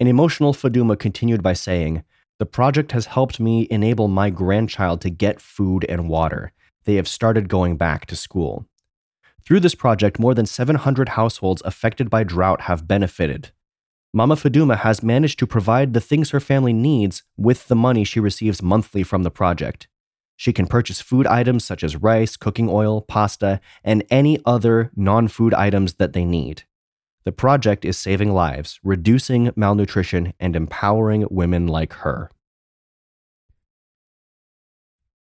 An 0.00 0.08
emotional 0.08 0.52
Faduma 0.52 0.98
continued 0.98 1.42
by 1.42 1.52
saying, 1.52 2.02
The 2.38 2.46
project 2.46 2.92
has 2.92 3.06
helped 3.06 3.38
me 3.38 3.68
enable 3.70 4.08
my 4.08 4.28
grandchild 4.28 5.00
to 5.02 5.10
get 5.10 5.40
food 5.40 5.86
and 5.88 6.08
water. 6.08 6.52
They 6.84 6.96
have 6.96 7.06
started 7.06 7.48
going 7.48 7.76
back 7.76 8.06
to 8.06 8.16
school. 8.16 8.66
Through 9.44 9.60
this 9.60 9.74
project, 9.74 10.18
more 10.18 10.34
than 10.34 10.46
700 10.46 11.10
households 11.10 11.62
affected 11.64 12.10
by 12.10 12.24
drought 12.24 12.62
have 12.62 12.88
benefited. 12.88 13.52
Mama 14.12 14.36
Faduma 14.36 14.78
has 14.78 15.02
managed 15.02 15.38
to 15.38 15.46
provide 15.46 15.92
the 15.92 16.00
things 16.00 16.30
her 16.30 16.40
family 16.40 16.72
needs 16.72 17.22
with 17.36 17.68
the 17.68 17.76
money 17.76 18.04
she 18.04 18.20
receives 18.20 18.62
monthly 18.62 19.02
from 19.02 19.22
the 19.22 19.30
project. 19.30 19.86
She 20.36 20.52
can 20.52 20.66
purchase 20.66 21.00
food 21.00 21.26
items 21.26 21.64
such 21.64 21.84
as 21.84 21.96
rice, 21.96 22.36
cooking 22.36 22.68
oil, 22.68 23.00
pasta, 23.00 23.60
and 23.84 24.04
any 24.10 24.40
other 24.44 24.90
non 24.96 25.28
food 25.28 25.54
items 25.54 25.94
that 25.94 26.14
they 26.14 26.24
need. 26.24 26.64
The 27.24 27.32
project 27.32 27.84
is 27.84 27.96
saving 27.96 28.32
lives, 28.32 28.78
reducing 28.82 29.50
malnutrition, 29.56 30.34
and 30.38 30.54
empowering 30.54 31.26
women 31.30 31.66
like 31.66 31.94
her. 31.94 32.30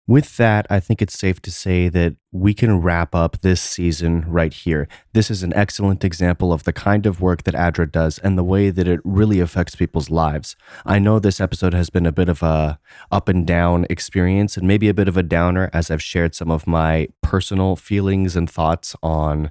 With 0.08 0.38
that, 0.38 0.68
I 0.70 0.80
think 0.80 1.02
it's 1.02 1.18
safe 1.18 1.42
to 1.42 1.52
say 1.52 1.90
that 1.90 2.16
we 2.32 2.54
can 2.54 2.80
wrap 2.80 3.16
up 3.16 3.42
this 3.42 3.60
season 3.60 4.24
right 4.28 4.54
here. 4.54 4.88
This 5.14 5.32
is 5.32 5.42
an 5.42 5.52
excellent 5.56 6.04
example 6.04 6.54
of 6.54 6.64
the 6.64 6.74
kind 6.74 7.08
of 7.08 7.22
work 7.22 7.42
that 7.44 7.56
ADRA 7.56 7.92
does 7.92 8.20
and 8.20 8.38
the 8.38 8.44
way 8.44 8.70
that 8.70 8.88
it 8.88 9.00
really 9.04 9.40
affects 9.40 9.76
people's 9.76 10.12
lives. 10.12 10.56
I 10.86 11.00
know 11.00 11.18
this 11.18 11.42
episode 11.42 11.74
has 11.74 11.90
been 11.90 12.06
a 12.06 12.12
bit 12.12 12.30
of 12.30 12.44
a 12.44 12.78
up 13.12 13.28
and 13.28 13.48
down 13.48 13.88
experience 13.90 14.58
and 14.58 14.68
maybe 14.68 14.90
a 14.90 14.94
bit 14.94 15.08
of 15.08 15.18
a 15.18 15.24
downer 15.24 15.72
as 15.74 15.90
I've 15.90 16.04
shared 16.04 16.36
some 16.36 16.52
of 16.52 16.68
my 16.68 17.08
personal 17.24 17.76
feelings 17.76 18.36
and 18.36 18.48
thoughts 18.48 18.96
on 19.02 19.50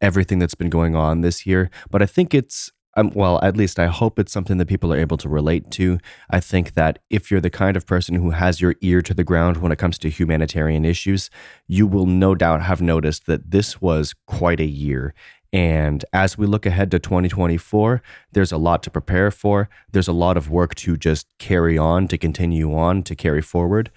everything 0.00 0.38
that's 0.38 0.54
been 0.54 0.70
going 0.70 0.94
on 0.94 1.20
this 1.20 1.46
year. 1.46 1.70
But 1.90 2.02
I 2.02 2.06
think 2.06 2.34
it's 2.34 2.70
um, 2.96 3.10
well, 3.14 3.38
at 3.42 3.56
least 3.56 3.78
I 3.78 3.86
hope 3.86 4.18
it's 4.18 4.32
something 4.32 4.56
that 4.56 4.68
people 4.68 4.92
are 4.92 4.98
able 4.98 5.18
to 5.18 5.28
relate 5.28 5.70
to. 5.72 5.98
I 6.30 6.40
think 6.40 6.74
that 6.74 6.98
if 7.10 7.30
you're 7.30 7.42
the 7.42 7.50
kind 7.50 7.76
of 7.76 7.86
person 7.86 8.14
who 8.14 8.30
has 8.30 8.60
your 8.60 8.74
ear 8.80 9.02
to 9.02 9.12
the 9.12 9.22
ground 9.22 9.58
when 9.58 9.70
it 9.70 9.78
comes 9.78 9.98
to 9.98 10.08
humanitarian 10.08 10.86
issues, 10.86 11.28
you 11.68 11.86
will 11.86 12.06
no 12.06 12.34
doubt 12.34 12.62
have 12.62 12.80
noticed 12.80 13.26
that 13.26 13.50
this 13.50 13.82
was 13.82 14.14
quite 14.26 14.60
a 14.60 14.64
year. 14.64 15.14
And 15.52 16.04
as 16.12 16.36
we 16.36 16.46
look 16.46 16.66
ahead 16.66 16.90
to 16.90 16.98
2024, 16.98 18.02
there's 18.32 18.52
a 18.52 18.56
lot 18.56 18.82
to 18.84 18.90
prepare 18.90 19.30
for. 19.30 19.68
There's 19.92 20.08
a 20.08 20.12
lot 20.12 20.36
of 20.36 20.50
work 20.50 20.74
to 20.76 20.96
just 20.96 21.26
carry 21.38 21.78
on, 21.78 22.08
to 22.08 22.18
continue 22.18 22.74
on, 22.74 23.02
to 23.04 23.14
carry 23.14 23.42
forward. 23.42 23.90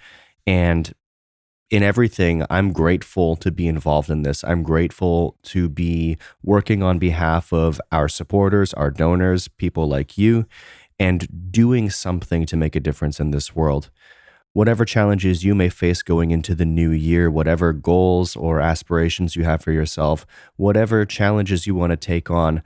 And 0.46 0.92
in 1.70 1.84
everything, 1.84 2.44
I'm 2.50 2.72
grateful 2.72 3.36
to 3.36 3.52
be 3.52 3.68
involved 3.68 4.10
in 4.10 4.22
this. 4.22 4.42
I'm 4.42 4.62
grateful 4.64 5.36
to 5.44 5.68
be 5.68 6.18
working 6.42 6.82
on 6.82 6.98
behalf 6.98 7.52
of 7.52 7.80
our 7.92 8.08
supporters, 8.08 8.74
our 8.74 8.90
donors, 8.90 9.46
people 9.46 9.88
like 9.88 10.18
you, 10.18 10.46
and 10.98 11.52
doing 11.52 11.88
something 11.88 12.44
to 12.46 12.56
make 12.56 12.74
a 12.74 12.80
difference 12.80 13.20
in 13.20 13.30
this 13.30 13.54
world. 13.54 13.88
Whatever 14.52 14.84
challenges 14.84 15.44
you 15.44 15.54
may 15.54 15.68
face 15.68 16.02
going 16.02 16.32
into 16.32 16.56
the 16.56 16.64
new 16.64 16.90
year, 16.90 17.30
whatever 17.30 17.72
goals 17.72 18.34
or 18.34 18.60
aspirations 18.60 19.36
you 19.36 19.44
have 19.44 19.62
for 19.62 19.70
yourself, 19.70 20.26
whatever 20.56 21.06
challenges 21.06 21.68
you 21.68 21.76
want 21.76 21.90
to 21.92 21.96
take 21.96 22.32
on, 22.32 22.64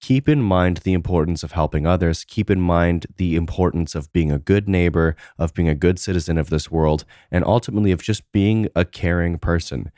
keep 0.00 0.28
in 0.28 0.42
mind 0.42 0.78
the 0.78 0.92
importance 0.92 1.42
of 1.42 1.52
helping 1.52 1.86
others. 1.86 2.24
Keep 2.24 2.50
in 2.50 2.60
mind 2.60 3.06
the 3.16 3.36
importance 3.36 3.94
of 3.94 4.12
being 4.12 4.30
a 4.30 4.38
good 4.38 4.68
neighbor, 4.68 5.16
of 5.38 5.54
being 5.54 5.68
a 5.68 5.74
good 5.74 5.98
citizen 5.98 6.38
of 6.38 6.50
this 6.50 6.70
world, 6.70 7.04
and 7.30 7.44
ultimately 7.44 7.92
of 7.92 8.02
just 8.02 8.30
being 8.32 8.68
a 8.74 8.84
caring 8.84 9.38
person. 9.38 9.90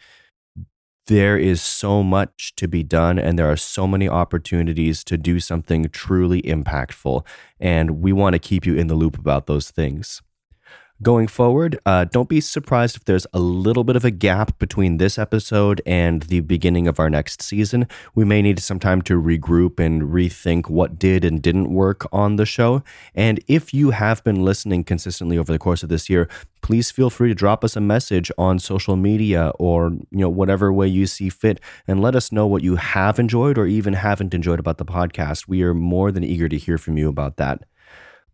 There 1.06 1.38
is 1.38 1.62
so 1.62 2.02
much 2.02 2.54
to 2.56 2.68
be 2.68 2.82
done, 2.82 3.18
and 3.18 3.38
there 3.38 3.50
are 3.50 3.56
so 3.56 3.86
many 3.86 4.08
opportunities 4.08 5.02
to 5.04 5.16
do 5.16 5.40
something 5.40 5.88
truly 5.90 6.42
impactful. 6.42 7.26
And 7.58 8.02
we 8.02 8.12
want 8.12 8.34
to 8.34 8.38
keep 8.38 8.66
you 8.66 8.74
in 8.74 8.88
the 8.88 8.94
loop 8.94 9.18
about 9.18 9.46
those 9.46 9.70
things 9.70 10.20
going 11.02 11.28
forward. 11.28 11.78
Uh, 11.86 12.04
don't 12.04 12.28
be 12.28 12.40
surprised 12.40 12.96
if 12.96 13.04
there's 13.04 13.26
a 13.32 13.38
little 13.38 13.84
bit 13.84 13.96
of 13.96 14.04
a 14.04 14.10
gap 14.10 14.58
between 14.58 14.96
this 14.96 15.18
episode 15.18 15.80
and 15.86 16.22
the 16.24 16.40
beginning 16.40 16.88
of 16.88 16.98
our 16.98 17.08
next 17.08 17.40
season. 17.42 17.86
We 18.14 18.24
may 18.24 18.42
need 18.42 18.58
some 18.58 18.78
time 18.78 19.02
to 19.02 19.20
regroup 19.20 19.78
and 19.78 20.02
rethink 20.02 20.68
what 20.68 20.98
did 20.98 21.24
and 21.24 21.40
didn't 21.40 21.72
work 21.72 22.06
on 22.12 22.36
the 22.36 22.46
show. 22.46 22.82
And 23.14 23.40
if 23.46 23.72
you 23.72 23.90
have 23.90 24.24
been 24.24 24.44
listening 24.44 24.84
consistently 24.84 25.38
over 25.38 25.52
the 25.52 25.58
course 25.58 25.82
of 25.82 25.88
this 25.88 26.10
year, 26.10 26.28
please 26.62 26.90
feel 26.90 27.10
free 27.10 27.28
to 27.28 27.34
drop 27.34 27.64
us 27.64 27.76
a 27.76 27.80
message 27.80 28.30
on 28.36 28.58
social 28.58 28.96
media 28.96 29.52
or 29.58 29.90
you 30.10 30.18
know 30.18 30.28
whatever 30.28 30.72
way 30.72 30.88
you 30.88 31.06
see 31.06 31.28
fit 31.28 31.60
and 31.86 32.02
let 32.02 32.16
us 32.16 32.32
know 32.32 32.46
what 32.46 32.64
you 32.64 32.76
have 32.76 33.18
enjoyed 33.18 33.56
or 33.56 33.66
even 33.66 33.92
haven't 33.92 34.34
enjoyed 34.34 34.58
about 34.58 34.78
the 34.78 34.84
podcast. 34.84 35.46
We 35.46 35.62
are 35.62 35.74
more 35.74 36.10
than 36.10 36.24
eager 36.24 36.48
to 36.48 36.58
hear 36.58 36.76
from 36.76 36.98
you 36.98 37.08
about 37.08 37.36
that. 37.36 37.62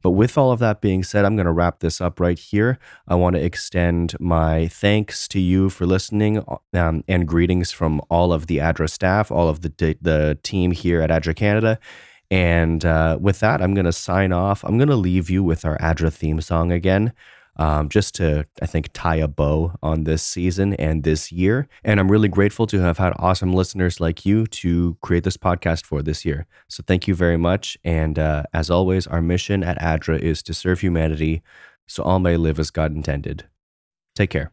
But 0.05 0.11
with 0.11 0.37
all 0.37 0.53
of 0.53 0.59
that 0.59 0.83
being 0.83 1.03
said, 1.03 1.25
I'm 1.25 1.35
going 1.35 1.47
to 1.47 1.53
wrap 1.53 1.81
this 1.81 1.99
up 1.99 2.21
right 2.21 2.38
here. 2.38 2.79
I 3.09 3.14
want 3.14 3.37
to 3.37 3.43
extend 3.43 4.14
my 4.21 4.69
thanks 4.69 5.27
to 5.29 5.40
you 5.40 5.71
for 5.71 5.87
listening 5.87 6.45
um, 6.75 7.03
and 7.09 7.27
greetings 7.27 7.73
from 7.73 8.03
all 8.11 8.31
of 8.31 8.47
the 8.47 8.59
ADRA 8.59 8.90
staff, 8.90 9.31
all 9.31 9.49
of 9.49 9.62
the, 9.62 9.97
the 10.03 10.38
team 10.43 10.73
here 10.73 11.01
at 11.01 11.09
ADRA 11.09 11.35
Canada. 11.35 11.79
And 12.31 12.85
uh, 12.85 13.17
with 13.19 13.40
that, 13.40 13.62
I'm 13.62 13.73
going 13.73 13.87
to 13.87 13.93
sign 13.93 14.31
off. 14.31 14.62
I'm 14.62 14.77
going 14.77 14.90
to 14.90 14.95
leave 14.97 15.31
you 15.31 15.43
with 15.43 15.64
our 15.64 15.79
ADRA 15.79 16.12
theme 16.12 16.43
song 16.43 16.71
again 16.71 17.14
um, 17.57 17.88
just 17.88 18.14
to, 18.17 18.45
I 18.61 18.67
think, 18.67 18.88
tie 18.93 19.17
a 19.17 19.29
bow 19.29 19.75
on 19.83 20.05
this 20.05 20.23
season 20.23 20.75
and 20.75 21.05
this 21.05 21.31
year. 21.31 21.69
And 21.85 22.01
I'm 22.01 22.11
really 22.11 22.29
grateful 22.29 22.67
to 22.69 22.81
have 22.81 22.99
had 22.99 23.12
awesome 23.19 23.53
listeners 23.53 24.01
like 24.01 24.27
you 24.27 24.47
to 24.47 24.97
create 25.03 25.25
this 25.25 25.37
podcast 25.37 25.85
for 25.85 26.03
this 26.03 26.25
year. 26.25 26.47
So 26.69 26.83
thank 26.87 27.07
you 27.07 27.14
very 27.14 27.37
much. 27.37 27.79
And 27.85 28.19
uh, 28.19 28.45
as 28.53 28.71
always, 28.71 29.07
our 29.07 29.23
mission 29.23 29.62
at 29.62 29.79
ADRA 29.81 30.19
is 30.19 30.43
to 30.45 30.55
serve 30.55 30.81
humanity 30.81 31.43
so 31.87 32.03
all 32.03 32.19
may 32.19 32.37
live 32.37 32.59
as 32.59 32.71
God 32.71 32.95
intended. 32.95 33.45
Take 34.14 34.31
care. 34.31 34.53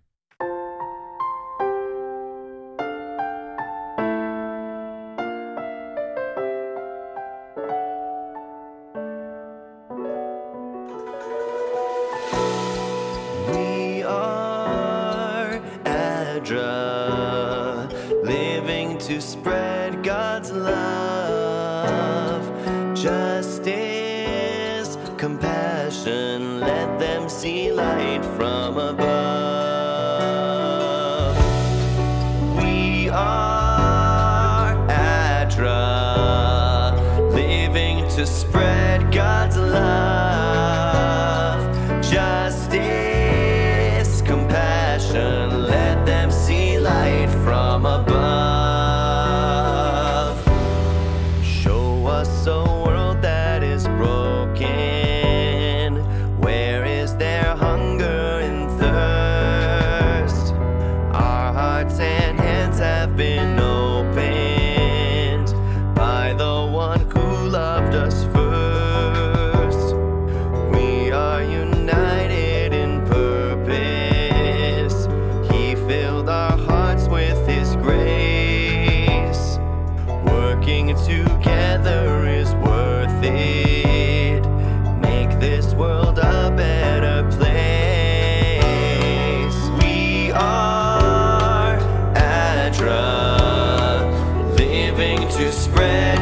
to 95.41 95.51
spread 95.51 96.20